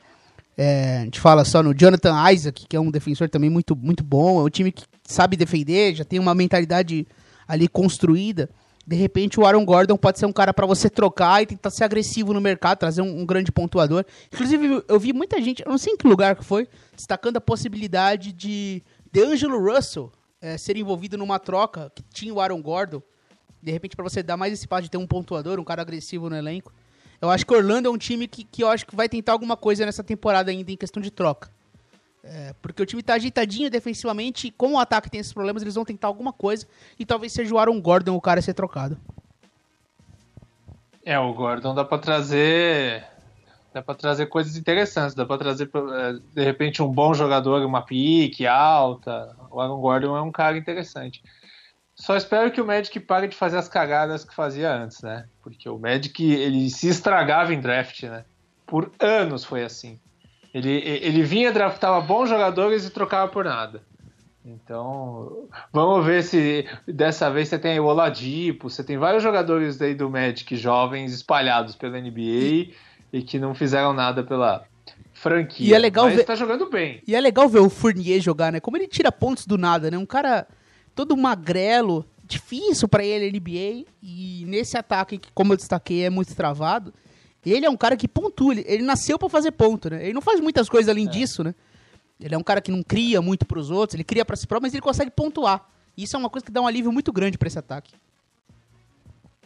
[0.57, 4.05] É, a gente fala só no Jonathan Isaac, que é um defensor também muito, muito
[4.05, 4.40] bom.
[4.40, 7.07] É um time que sabe defender, já tem uma mentalidade
[7.48, 8.51] ali construída.
[8.86, 11.84] De repente, o Aaron Gordon pode ser um cara para você trocar e tentar ser
[11.84, 14.05] agressivo no mercado, trazer um, um, grande pontuador.
[14.32, 17.40] Inclusive, eu vi muita gente, eu não sei em que lugar que foi, destacando a
[17.40, 18.82] possibilidade de
[19.12, 23.03] D'Angelo Russell é, ser envolvido numa troca que tinha o Aaron Gordon.
[23.62, 26.30] De repente, para você dar mais esse passo de ter um pontuador, um cara agressivo
[26.30, 26.72] no elenco.
[27.20, 29.56] Eu acho que Orlando é um time que, que eu acho que vai tentar alguma
[29.56, 31.50] coisa nessa temporada ainda em questão de troca.
[32.22, 35.74] É, porque o time tá ajeitadinho defensivamente e como o ataque tem esses problemas, eles
[35.74, 36.66] vão tentar alguma coisa
[36.98, 38.98] e talvez seja o Aaron Gordon o cara a ser trocado.
[41.04, 43.04] É, o Gordon dá para trazer
[43.72, 47.82] dá para trazer coisas interessantes, dá para trazer é, de repente um bom jogador, uma
[47.82, 49.34] pique alta.
[49.50, 51.22] O Aaron Gordon é um cara interessante.
[52.01, 55.26] Só espero que o Magic pare de fazer as cagadas que fazia antes, né?
[55.42, 58.24] Porque o Magic ele se estragava em draft, né?
[58.66, 60.01] Por anos foi assim.
[60.55, 63.82] Ele, ele vinha, draftava bons jogadores e trocava por nada.
[64.42, 69.94] Então, vamos ver se dessa vez você tem o Oladipo, você tem vários jogadores aí
[69.94, 72.72] do Magic jovens espalhados pela NBA
[73.12, 74.64] e, que não fizeram nada pela
[75.12, 75.68] franquia.
[75.68, 77.03] E é legal mas ver, tá jogando bem.
[77.07, 78.59] E é legal ver o Fournier jogar, né?
[78.59, 79.98] Como ele tira pontos do nada, né?
[79.98, 80.46] Um cara
[80.95, 86.34] todo magrelo, difícil para ele NBA e nesse ataque que, como eu destaquei, é muito
[86.34, 86.95] travado.
[87.45, 90.05] Ele é um cara que pontua, ele, ele nasceu para fazer ponto, né?
[90.05, 91.11] Ele não faz muitas coisas além é.
[91.11, 91.55] disso, né?
[92.20, 94.47] Ele é um cara que não cria muito para os outros, ele cria para si
[94.47, 95.66] próprio, mas ele consegue pontuar.
[95.97, 97.95] Isso é uma coisa que dá um alívio muito grande para esse ataque.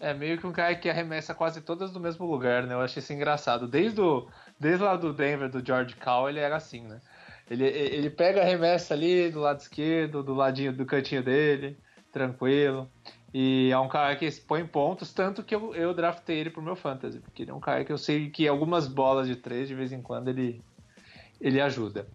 [0.00, 2.74] É meio que um cara que arremessa quase todas do mesmo lugar, né?
[2.74, 3.66] Eu achei isso engraçado.
[3.66, 4.26] Desde, o,
[4.58, 7.00] desde lá do Denver, do George Cowell, ele era assim, né?
[7.50, 11.76] Ele, ele pega arremessa ali do lado esquerdo, do ladinho do cantinho dele,
[12.12, 12.90] tranquilo.
[13.32, 16.76] E é um cara que põe pontos, tanto que eu, eu draftei ele pro meu
[16.76, 19.74] fantasy, porque ele é um cara que eu sei que algumas bolas de três, de
[19.74, 20.62] vez em quando, ele,
[21.40, 22.06] ele ajuda.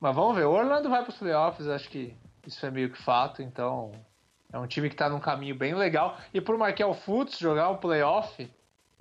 [0.00, 2.16] Mas vamos ver, o Orlando vai pros playoffs, acho que
[2.46, 3.92] isso é meio que fato, então
[4.52, 6.18] é um time que tá num caminho bem legal.
[6.32, 8.50] E pro Markel Fultz jogar o playoff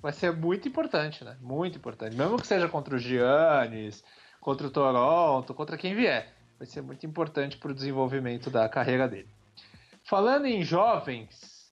[0.02, 1.38] vai ser muito importante, né?
[1.40, 2.16] Muito importante.
[2.16, 4.04] Mesmo que seja contra o Giannis,
[4.44, 6.34] contra o Toronto, contra quem vier.
[6.60, 9.30] Vai ser muito importante pro desenvolvimento da carreira dele.
[10.04, 11.72] Falando em jovens,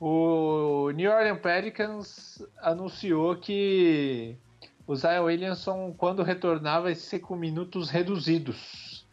[0.00, 4.36] o New Orleans Pelicans anunciou que
[4.84, 9.06] o Zion Williamson, quando retornar, vai ser com minutos reduzidos.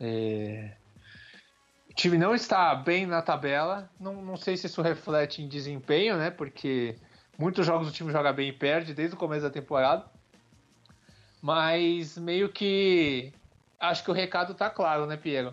[0.00, 0.72] É...
[1.88, 3.88] O time não está bem na tabela.
[3.98, 6.32] Não, não sei se isso reflete em desempenho, né?
[6.32, 6.96] Porque
[7.38, 10.04] muitos jogos o time joga bem e perde desde o começo da temporada.
[11.44, 13.30] Mas meio que
[13.78, 15.52] acho que o recado está claro, né, Piero?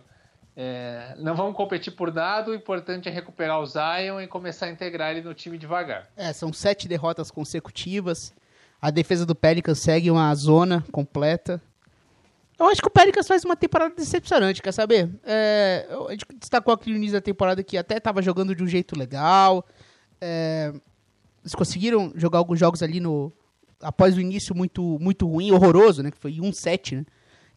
[0.55, 4.69] É, não vamos competir por nada, o importante é recuperar o Zion e começar a
[4.69, 6.07] integrar ele no time devagar.
[6.15, 8.33] É, são sete derrotas consecutivas.
[8.81, 11.61] A defesa do Pelicans segue uma zona completa.
[12.57, 15.09] Eu acho que o Pelicans faz uma temporada decepcionante, quer saber?
[15.25, 18.67] É, a gente destacou aqui no início da temporada que até estava jogando de um
[18.67, 19.67] jeito legal.
[20.21, 20.71] É,
[21.41, 23.33] eles conseguiram jogar alguns jogos ali no,
[23.81, 26.11] após o início muito, muito ruim, horroroso, né?
[26.11, 27.05] Que foi 1-7, né?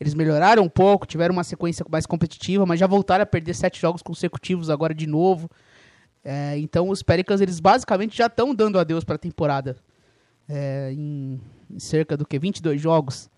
[0.01, 3.81] Eles melhoraram um pouco, tiveram uma sequência mais competitiva, mas já voltaram a perder sete
[3.81, 5.49] jogos consecutivos agora de novo.
[6.25, 9.77] É, então os Pelicans, eles basicamente já estão dando adeus para a temporada.
[10.49, 13.31] É, em, em, cerca do que 22 jogos.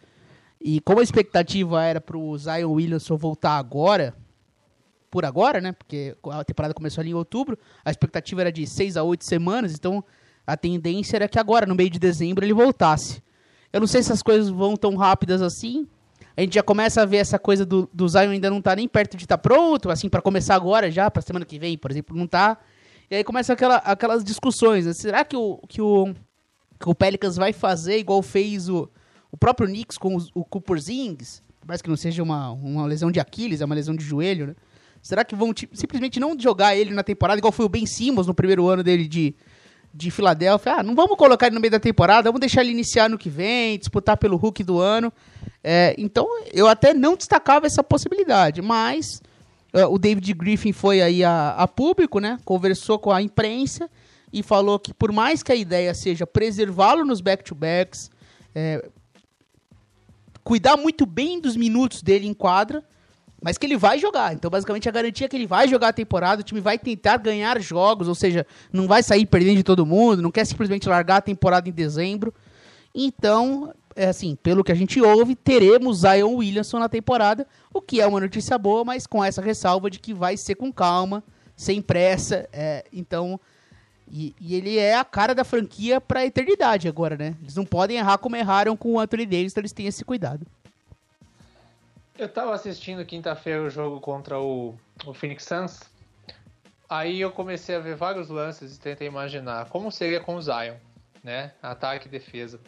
[0.60, 4.12] E como a expectativa era para o Zion Williamson voltar agora,
[5.10, 5.72] por agora, né?
[5.72, 9.72] Porque a temporada começou ali em outubro, a expectativa era de 6 a 8 semanas,
[9.72, 10.02] então
[10.46, 13.22] a tendência era que agora, no meio de dezembro, ele voltasse.
[13.72, 15.86] Eu não sei se as coisas vão tão rápidas assim.
[16.36, 18.86] A gente já começa a ver essa coisa do, do Zion ainda não tá nem
[18.86, 21.90] perto de estar tá pronto, assim, para começar agora já, para semana que vem, por
[21.90, 22.58] exemplo, não tá.
[23.10, 24.92] E aí começa aquela, aquelas discussões, né?
[24.92, 26.14] Será que o, que, o,
[26.78, 28.88] que o Pelicans vai fazer igual fez o,
[29.32, 31.42] o próprio Knicks com o, o Cooper Zings?
[31.66, 34.54] Parece que não seja uma, uma lesão de Aquiles, é uma lesão de joelho, né?
[35.02, 38.34] Será que vão simplesmente não jogar ele na temporada, igual foi o Ben Simmons no
[38.34, 39.34] primeiro ano dele de,
[39.96, 43.08] de Filadélfia, ah, não vamos colocar ele no meio da temporada, vamos deixar ele iniciar
[43.08, 45.10] no que vem, disputar pelo Hulk do ano.
[45.64, 49.22] É, então, eu até não destacava essa possibilidade, mas
[49.72, 52.38] uh, o David Griffin foi aí a, a, público, né?
[52.44, 53.90] Conversou com a imprensa
[54.30, 58.10] e falou que por mais que a ideia seja preservá-lo nos back-to-backs,
[58.54, 58.86] é,
[60.44, 62.84] cuidar muito bem dos minutos dele em quadra,
[63.42, 64.34] mas que ele vai jogar.
[64.34, 67.18] Então, basicamente, a garantia é que ele vai jogar a temporada, o time vai tentar
[67.18, 71.16] ganhar jogos, ou seja, não vai sair perdendo de todo mundo, não quer simplesmente largar
[71.16, 72.32] a temporada em dezembro.
[72.94, 78.00] Então, é assim, pelo que a gente ouve, teremos Zion Williamson na temporada, o que
[78.00, 81.22] é uma notícia boa, mas com essa ressalva de que vai ser com calma,
[81.54, 82.48] sem pressa.
[82.52, 83.40] É, então,
[84.10, 87.34] e, e, ele é a cara da franquia para a eternidade agora, né?
[87.42, 90.46] Eles não podem errar como erraram com o Anthony Davis, então eles têm esse cuidado.
[92.18, 95.80] Eu tava assistindo quinta-feira o jogo contra o, o Phoenix Suns.
[96.88, 100.76] Aí eu comecei a ver vários lances e tentei imaginar como seria com o Zion,
[101.22, 101.52] né?
[101.60, 102.58] Ataque e defesa.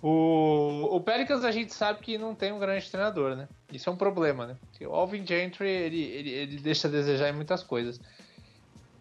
[0.00, 3.48] O, o Pelicans a gente sabe que não tem um grande treinador, né?
[3.72, 4.56] Isso é um problema, né?
[4.82, 8.00] O Alvin Gentry ele, ele, ele deixa a desejar em muitas coisas.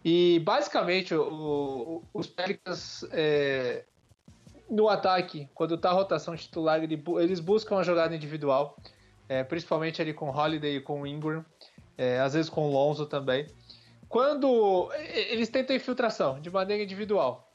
[0.03, 3.85] E basicamente o, o, os Pelicans é,
[4.67, 8.75] no ataque, quando tá a rotação titular, ele, eles buscam a jogada individual
[9.29, 11.45] é, principalmente ali com Holiday e com Ingram,
[11.95, 13.45] é, às vezes com Lonzo também.
[14.09, 17.45] Quando eles tentam infiltração de maneira individual.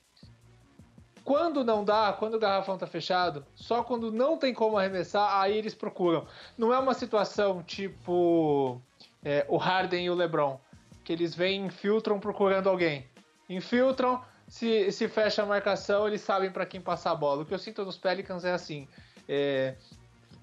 [1.24, 5.56] Quando não dá, quando o garrafão tá fechado, só quando não tem como arremessar, aí
[5.56, 6.26] eles procuram.
[6.56, 8.80] Não é uma situação tipo
[9.24, 10.60] é, o Harden e o LeBron,
[11.02, 13.06] que eles vêm infiltram procurando alguém.
[13.48, 17.42] Infiltram, se, se fecha a marcação, eles sabem para quem passar a bola.
[17.42, 18.86] O que eu sinto nos Pelicans é assim:
[19.26, 19.74] é,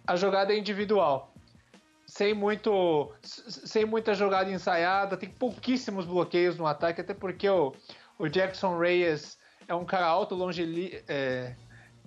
[0.06, 1.34] a jogada é individual.
[2.06, 7.74] Sem, muito, sem muita jogada ensaiada, tem pouquíssimos bloqueios no ataque, até porque o,
[8.20, 11.56] o Jackson Reyes é um cara alto, longe, é,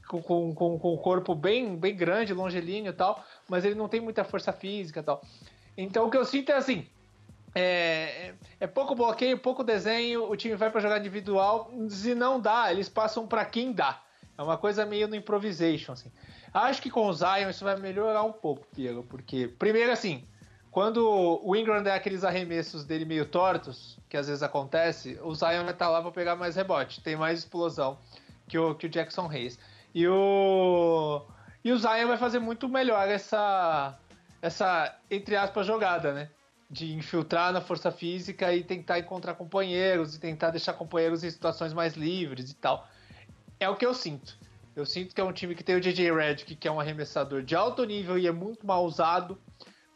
[0.06, 4.24] com, com, com, corpo bem, bem grande, longilíneo e tal, mas ele não tem muita
[4.24, 5.22] força física e tal.
[5.76, 6.86] Então o que eu sinto é assim:
[7.54, 12.70] é, é, pouco bloqueio, pouco desenho, o time vai para jogar individual, se não dá,
[12.70, 14.02] eles passam para quem dá.
[14.36, 16.10] É uma coisa meio no improvisation, assim.
[16.54, 20.22] Acho que com o Zion isso vai melhorar um pouco, Piero, porque, primeiro, assim,
[20.70, 25.64] quando o Ingram der aqueles arremessos dele meio tortos, que às vezes acontece, o Zion
[25.64, 27.98] vai estar tá lá para pegar mais rebote, tem mais explosão
[28.46, 29.58] que o, que o Jackson Hayes.
[29.92, 31.26] E o,
[31.64, 33.98] e o Zion vai fazer muito melhor essa,
[34.40, 36.30] essa, entre aspas, jogada, né?
[36.70, 41.72] De infiltrar na força física e tentar encontrar companheiros e tentar deixar companheiros em situações
[41.72, 42.88] mais livres e tal.
[43.58, 44.36] É o que eu sinto.
[44.76, 47.42] Eu sinto que é um time que tem o JJ Redick, que é um arremessador
[47.42, 49.38] de alto nível e é muito mal usado,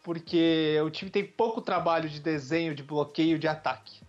[0.04, 4.00] porque o time tem pouco trabalho de desenho, de bloqueio, de ataque.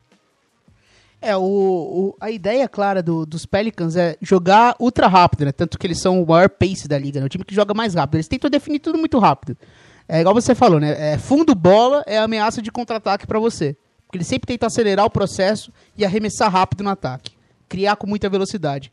[1.21, 5.51] É, o, o a ideia clara do, dos Pelicans é jogar ultra rápido, né?
[5.51, 7.25] Tanto que eles são o maior pace da liga, né?
[7.25, 8.15] O time que joga mais rápido.
[8.15, 9.57] Eles tentam definir tudo muito rápido.
[10.07, 11.13] É igual você falou, né?
[11.13, 13.75] É, fundo bola é ameaça de contra-ataque para você.
[14.05, 17.33] Porque eles sempre tentam acelerar o processo e arremessar rápido no ataque.
[17.67, 18.91] Criar com muita velocidade.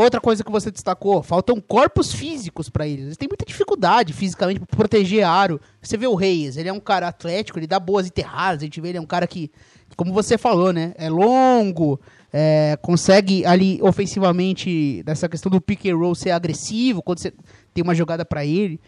[0.00, 3.04] Outra coisa que você destacou, faltam corpos físicos para eles.
[3.04, 5.60] Eles têm muita dificuldade fisicamente para proteger aro.
[5.82, 8.80] Você vê o Reis, ele é um cara atlético, ele dá boas enterradas, a gente
[8.80, 9.50] vê ele é um cara que,
[9.96, 12.00] como você falou, né, é longo,
[12.32, 17.34] é, consegue ali ofensivamente, nessa questão do pick and roll, ser agressivo quando você
[17.74, 18.80] tem uma jogada para ele.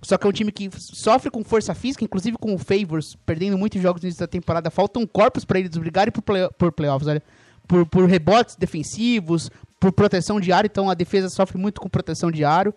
[0.00, 3.58] Só que é um time que sofre com força física, inclusive com o Favors, perdendo
[3.58, 4.70] muitos jogos no início da temporada.
[4.70, 7.22] Faltam corpos para eles brigarem por, play, por playoffs, olha.
[7.66, 9.50] Por, por rebotes defensivos,
[9.84, 12.72] por proteção aro, então a defesa sofre muito com proteção de aro.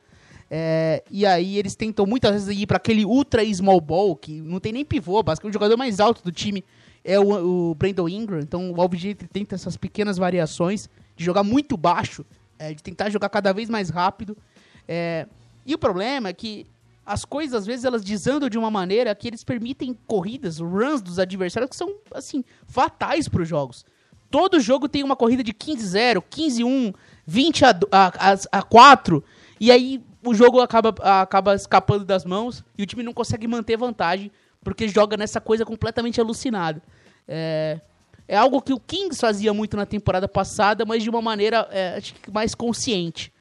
[0.51, 4.59] É, e aí eles tentam muitas vezes ir para aquele ultra small ball, que não
[4.59, 6.65] tem nem pivô, basicamente o jogador mais alto do time
[7.05, 11.77] é o, o Brandon Ingram, então o Alvin tenta essas pequenas variações de jogar muito
[11.77, 12.25] baixo
[12.59, 14.37] é, de tentar jogar cada vez mais rápido.
[14.85, 15.27] É,
[15.65, 16.65] e o problema é que
[17.05, 21.19] as coisas, às vezes, elas desandam de uma maneira que eles permitem corridas, runs dos
[21.19, 23.85] adversários que são, assim, fatais para os jogos.
[24.29, 26.93] Todo jogo tem uma corrida de 15-0, 15-1,
[27.25, 29.23] 20 a, a, a 4,
[29.59, 30.89] e aí o jogo acaba,
[31.21, 34.31] acaba escapando das mãos e o time não consegue manter vantagem
[34.63, 36.81] porque joga nessa coisa completamente alucinada.
[37.27, 37.79] É,
[38.27, 41.95] é algo que o Kings fazia muito na temporada passada, mas de uma maneira é,
[41.95, 43.31] acho que mais consciente.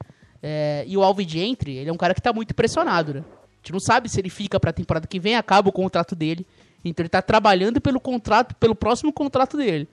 [0.41, 3.19] É, e o Alvin Gentry, ele é um cara que está muito pressionado, né?
[3.19, 6.15] A gente não sabe se ele fica para a temporada que vem, acaba o contrato
[6.15, 6.47] dele.
[6.85, 9.89] Então ele está trabalhando pelo contrato, pelo próximo contrato dele.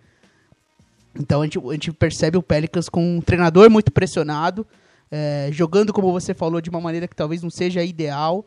[1.19, 4.67] Então a gente, a gente percebe o Pelicans com um treinador muito pressionado,
[5.11, 8.45] é, jogando, como você falou, de uma maneira que talvez não seja ideal,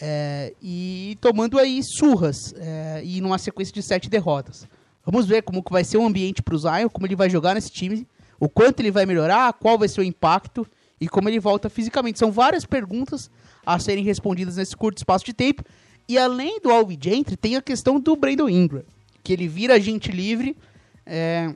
[0.00, 4.66] é, e tomando aí surras, é, e numa sequência de sete derrotas.
[5.04, 7.54] Vamos ver como que vai ser o ambiente para o Zion, como ele vai jogar
[7.54, 8.06] nesse time,
[8.38, 10.66] o quanto ele vai melhorar, qual vai ser o impacto
[11.00, 12.18] e como ele volta fisicamente.
[12.18, 13.30] São várias perguntas
[13.64, 15.62] a serem respondidas nesse curto espaço de tempo.
[16.08, 18.82] E além do Alvin Gentry, tem a questão do Brandon Ingram,
[19.22, 20.56] que ele vira agente livre
[21.06, 21.54] é,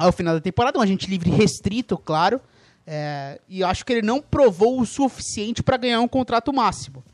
[0.00, 2.40] ao final da temporada, um agente livre restrito, claro,
[2.86, 7.04] é, e acho que ele não provou o suficiente para ganhar um contrato máximo.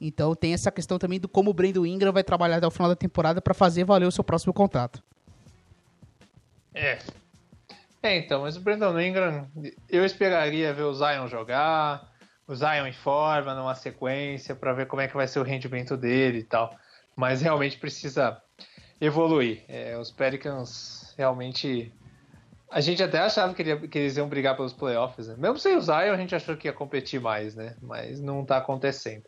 [0.00, 2.88] Então tem essa questão também do como o Brandon Ingram vai trabalhar até o final
[2.88, 5.02] da temporada para fazer valer o seu próximo contrato.
[6.74, 6.98] É.
[8.02, 9.46] É, então, mas o Brandon Ingram,
[9.86, 12.10] eu esperaria ver o Zion jogar,
[12.48, 15.98] o Zion em forma, numa sequência, para ver como é que vai ser o rendimento
[15.98, 16.74] dele e tal.
[17.14, 18.40] Mas realmente precisa
[18.98, 19.62] evoluir.
[19.68, 21.92] É, os Pelicans realmente
[22.70, 25.34] a gente até achava que, que, eles iam brigar pelos playoffs, né?
[25.36, 27.74] Mesmo sem o Zion, a gente achou que ia competir mais, né?
[27.82, 29.24] Mas não tá acontecendo.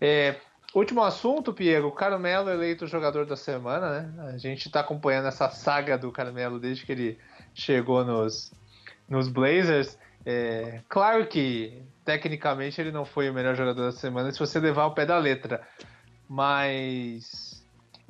[0.00, 0.36] É,
[0.74, 1.90] último assunto, Piero.
[1.90, 4.32] Carmelo eleito jogador da semana, né?
[4.34, 7.18] A gente tá acompanhando essa saga do Carmelo desde que ele
[7.54, 8.52] chegou nos,
[9.08, 9.98] nos Blazers.
[10.24, 14.84] É, claro que, tecnicamente, ele não foi o melhor jogador da semana se você levar
[14.86, 15.62] o pé da letra.
[16.28, 17.55] Mas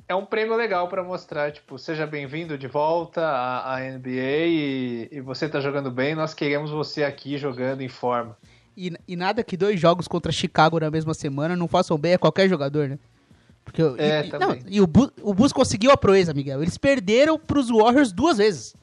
[0.09, 5.09] é um prêmio legal para mostrar, tipo, seja bem-vindo de volta à, à NBA e,
[5.11, 8.37] e, você tá jogando bem, nós queremos você aqui jogando em forma.
[8.75, 12.17] E, e, nada que dois jogos contra Chicago na mesma semana não façam bem a
[12.17, 12.99] qualquer jogador, né?
[13.65, 14.47] Porque, é, e, também.
[14.47, 16.61] Não, e o, Bu, o Bulls conseguiu a proeza, Miguel.
[16.61, 18.75] Eles perderam pros Warriors duas vezes.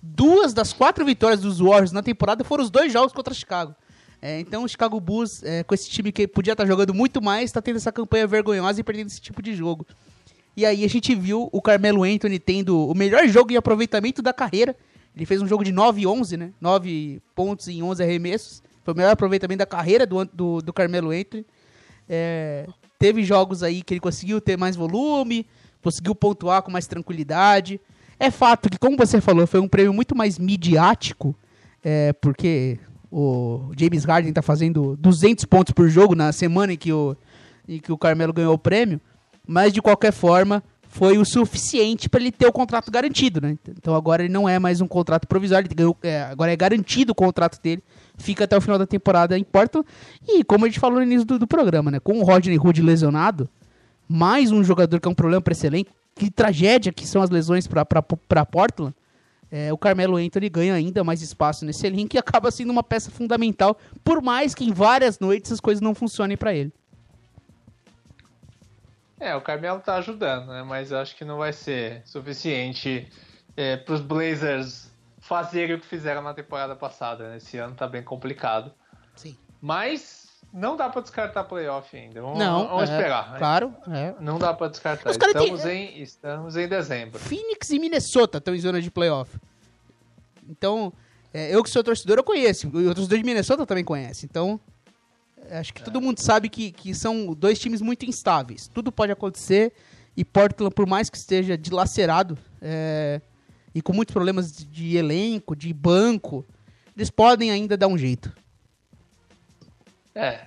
[0.00, 3.74] Duas das quatro vitórias dos Warriors na temporada foram os dois jogos contra Chicago.
[4.22, 7.20] É, então o Chicago Bulls, é, com esse time que podia estar tá jogando muito
[7.20, 9.84] mais, está tendo essa campanha vergonhosa e perdendo esse tipo de jogo.
[10.56, 14.32] E aí a gente viu o Carmelo Anthony tendo o melhor jogo em aproveitamento da
[14.32, 14.76] carreira.
[15.16, 16.52] Ele fez um jogo de 9 e 11, né?
[16.60, 18.62] 9 pontos em 11 arremessos.
[18.84, 21.46] Foi o melhor aproveitamento da carreira do, do, do Carmelo Anthony.
[22.08, 22.66] É,
[22.98, 25.46] teve jogos aí que ele conseguiu ter mais volume,
[25.82, 27.80] conseguiu pontuar com mais tranquilidade.
[28.18, 31.34] É fato que, como você falou, foi um prêmio muito mais midiático,
[31.82, 32.78] é, porque
[33.10, 37.16] o James Harden está fazendo 200 pontos por jogo na semana em que o,
[37.68, 39.00] em que o Carmelo ganhou o prêmio
[39.46, 40.62] mas de qualquer forma
[40.92, 43.56] foi o suficiente para ele ter o contrato garantido, né?
[43.66, 47.14] Então agora ele não é mais um contrato provisório, ganhou, é, agora é garantido o
[47.14, 47.82] contrato dele,
[48.18, 49.88] fica até o final da temporada em Portland.
[50.28, 51.98] E como a gente falou no início do, do programa, né?
[51.98, 53.48] Com o Rodney Hood lesionado,
[54.06, 57.30] mais um jogador que é um problema para esse elenco, que tragédia que são as
[57.30, 58.94] lesões para Portland.
[59.50, 63.10] É, o Carmelo Anthony ganha ainda mais espaço nesse elenco e acaba sendo uma peça
[63.10, 66.72] fundamental, por mais que em várias noites as coisas não funcionem para ele.
[69.22, 70.64] É, o Carmelo tá ajudando, né?
[70.64, 73.08] Mas eu acho que não vai ser suficiente
[73.56, 77.28] é, para os Blazers fazerem o que fizeram na temporada passada.
[77.28, 77.36] Né?
[77.36, 78.72] Esse ano tá bem complicado.
[79.14, 79.38] Sim.
[79.60, 82.20] Mas não dá para descartar playoff ainda.
[82.20, 83.30] Vamos, não, vamos é, esperar.
[83.30, 83.38] Né?
[83.38, 83.72] Claro.
[83.92, 84.14] É.
[84.18, 85.10] Não dá para descartar.
[85.12, 85.98] Estamos, tem...
[85.98, 87.20] em, estamos em dezembro.
[87.20, 89.38] Phoenix e Minnesota estão em zona de playoff.
[90.48, 90.92] Então,
[91.32, 92.66] é, eu que sou torcedor, eu conheço.
[92.74, 94.26] E o torcedor de Minnesota também conhece.
[94.26, 94.58] Então,
[95.50, 95.84] Acho que é.
[95.84, 98.68] todo mundo sabe que, que são dois times muito instáveis.
[98.68, 99.72] Tudo pode acontecer
[100.16, 103.20] e Portland, por mais que esteja dilacerado é,
[103.74, 106.46] e com muitos problemas de, de elenco, de banco,
[106.96, 108.32] eles podem ainda dar um jeito.
[110.14, 110.46] É,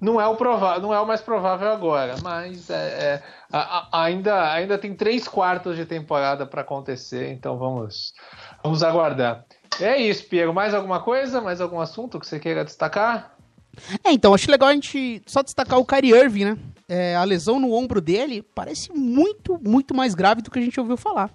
[0.00, 3.22] não é o provável, não é o mais provável agora, mas é, é,
[3.52, 8.12] a, a, ainda, ainda tem três quartos de temporada para acontecer, então vamos,
[8.62, 9.44] vamos aguardar.
[9.80, 10.52] É isso, Piero.
[10.52, 11.40] Mais alguma coisa?
[11.40, 13.36] Mais algum assunto que você queira destacar?
[14.04, 16.58] É, então, acho legal a gente só destacar o Kyrie Irving, né?
[16.88, 20.78] É, a lesão no ombro dele parece muito, muito mais grave do que a gente
[20.78, 21.32] ouviu falar.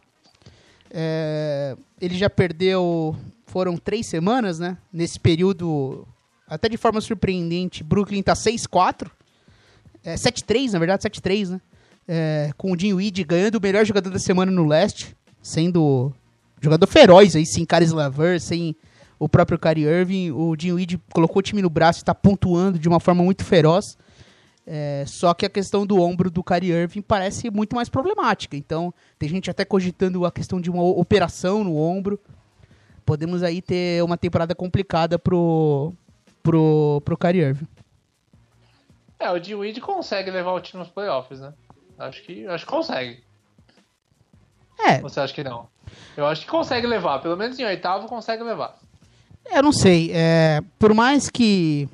[0.91, 3.15] É, ele já perdeu,
[3.45, 4.77] foram três semanas, né?
[4.93, 6.07] Nesse período,
[6.47, 9.09] até de forma surpreendente, Brooklyn tá 6-4.
[10.03, 11.61] É, 7-3, na verdade, 7-3, né?
[12.07, 16.13] É, com o Weed ganhando o melhor jogador da semana no leste, sendo
[16.61, 18.75] jogador feroz aí, sem Caris Laver, sem
[19.19, 20.31] o próprio Kyrie Irving.
[20.31, 23.97] O Dinwiddie colocou o time no braço e está pontuando de uma forma muito feroz.
[24.69, 28.57] É, só que a questão do ombro do Kyrie Irving parece muito mais problemática.
[28.57, 32.19] Então, tem gente até cogitando a questão de uma operação no ombro.
[33.05, 35.93] Podemos aí ter uma temporada complicada pro,
[36.43, 37.67] pro, pro Kyrie Irving.
[39.17, 41.53] É, o Dinwiddie consegue levar o time nos playoffs, né?
[41.97, 43.23] Acho que, acho que consegue.
[44.79, 44.99] É.
[44.99, 45.67] Você acha que não?
[46.15, 47.19] Eu acho que consegue levar.
[47.19, 48.77] Pelo menos em oitavo consegue levar.
[49.51, 50.11] Eu não sei.
[50.13, 51.87] É, por mais que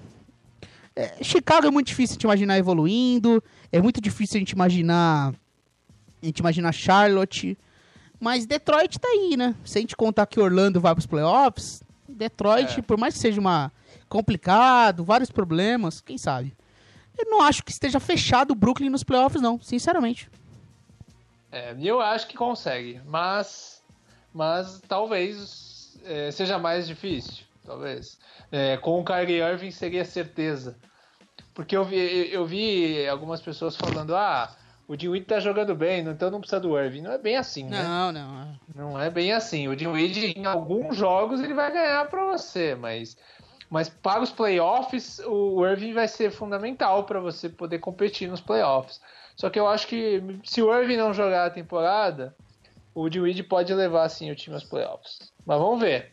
[0.95, 5.33] é, Chicago é muito difícil de imaginar evoluindo, é muito difícil a gente imaginar
[6.21, 7.57] a gente imaginar Charlotte,
[8.19, 9.53] mas Detroit tá aí, né?
[9.65, 12.81] Se a gente contar que Orlando vai para os playoffs, Detroit, é.
[12.81, 13.71] por mais que seja uma
[14.07, 16.55] complicado, vários problemas, quem sabe?
[17.17, 20.29] Eu não acho que esteja fechado o Brooklyn nos playoffs não, sinceramente.
[21.51, 23.83] É, eu acho que consegue, mas
[24.33, 25.62] mas talvez
[26.05, 28.19] é, seja mais difícil, talvez.
[28.51, 30.77] É, com o Kyrie Irving seria certeza.
[31.53, 34.55] Porque eu vi, eu vi algumas pessoas falando, ah,
[34.87, 37.01] o Dinwiddie tá jogando bem, então não precisa do Irving.
[37.01, 37.83] Não é bem assim, né?
[37.83, 38.59] Não, não.
[38.75, 39.67] Não é bem assim.
[39.67, 43.15] O Dinwiddie, em alguns jogos, ele vai ganhar para você, mas,
[43.69, 48.99] mas para os playoffs, o Irving vai ser fundamental para você poder competir nos playoffs.
[49.35, 52.35] Só que eu acho que se o Irving não jogar a temporada,
[52.95, 55.31] o Dinwiddie pode levar, sim, o time aos playoffs.
[55.45, 56.11] Mas vamos ver.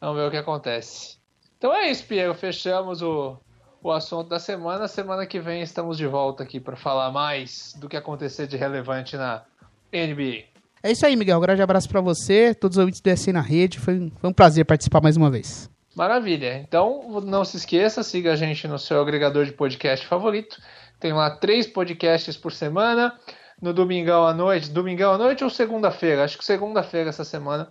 [0.00, 1.18] Vamos ver o que acontece.
[1.58, 2.34] Então é isso, Piero.
[2.34, 3.36] Fechamos o,
[3.82, 4.88] o assunto da semana.
[4.88, 9.16] Semana que vem estamos de volta aqui para falar mais do que acontecer de relevante
[9.16, 9.44] na
[9.92, 10.44] NBA.
[10.82, 11.38] É isso aí, Miguel.
[11.38, 13.78] Um grande abraço para você, todos os ouvintes do SC na rede.
[13.78, 15.70] Foi, foi um prazer participar mais uma vez.
[15.96, 16.58] Maravilha.
[16.58, 20.60] Então, não se esqueça, siga a gente no seu agregador de podcast favorito.
[21.00, 23.18] Tem lá três podcasts por semana.
[23.60, 26.24] No domingão à noite, domingão à noite ou segunda-feira?
[26.24, 27.70] Acho que segunda-feira essa semana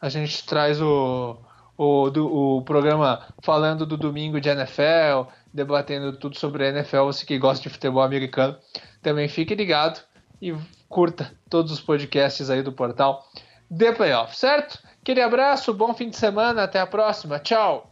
[0.00, 1.38] a gente traz o
[1.76, 7.04] o, do, o programa falando do domingo de NFL, debatendo tudo sobre a NFL.
[7.04, 8.56] Você que gosta de futebol americano,
[9.02, 10.00] também fique ligado
[10.40, 10.54] e
[10.88, 13.26] curta todos os podcasts aí do portal
[13.76, 14.78] The Playoff, certo?
[15.00, 17.91] Aquele abraço, bom fim de semana, até a próxima, tchau!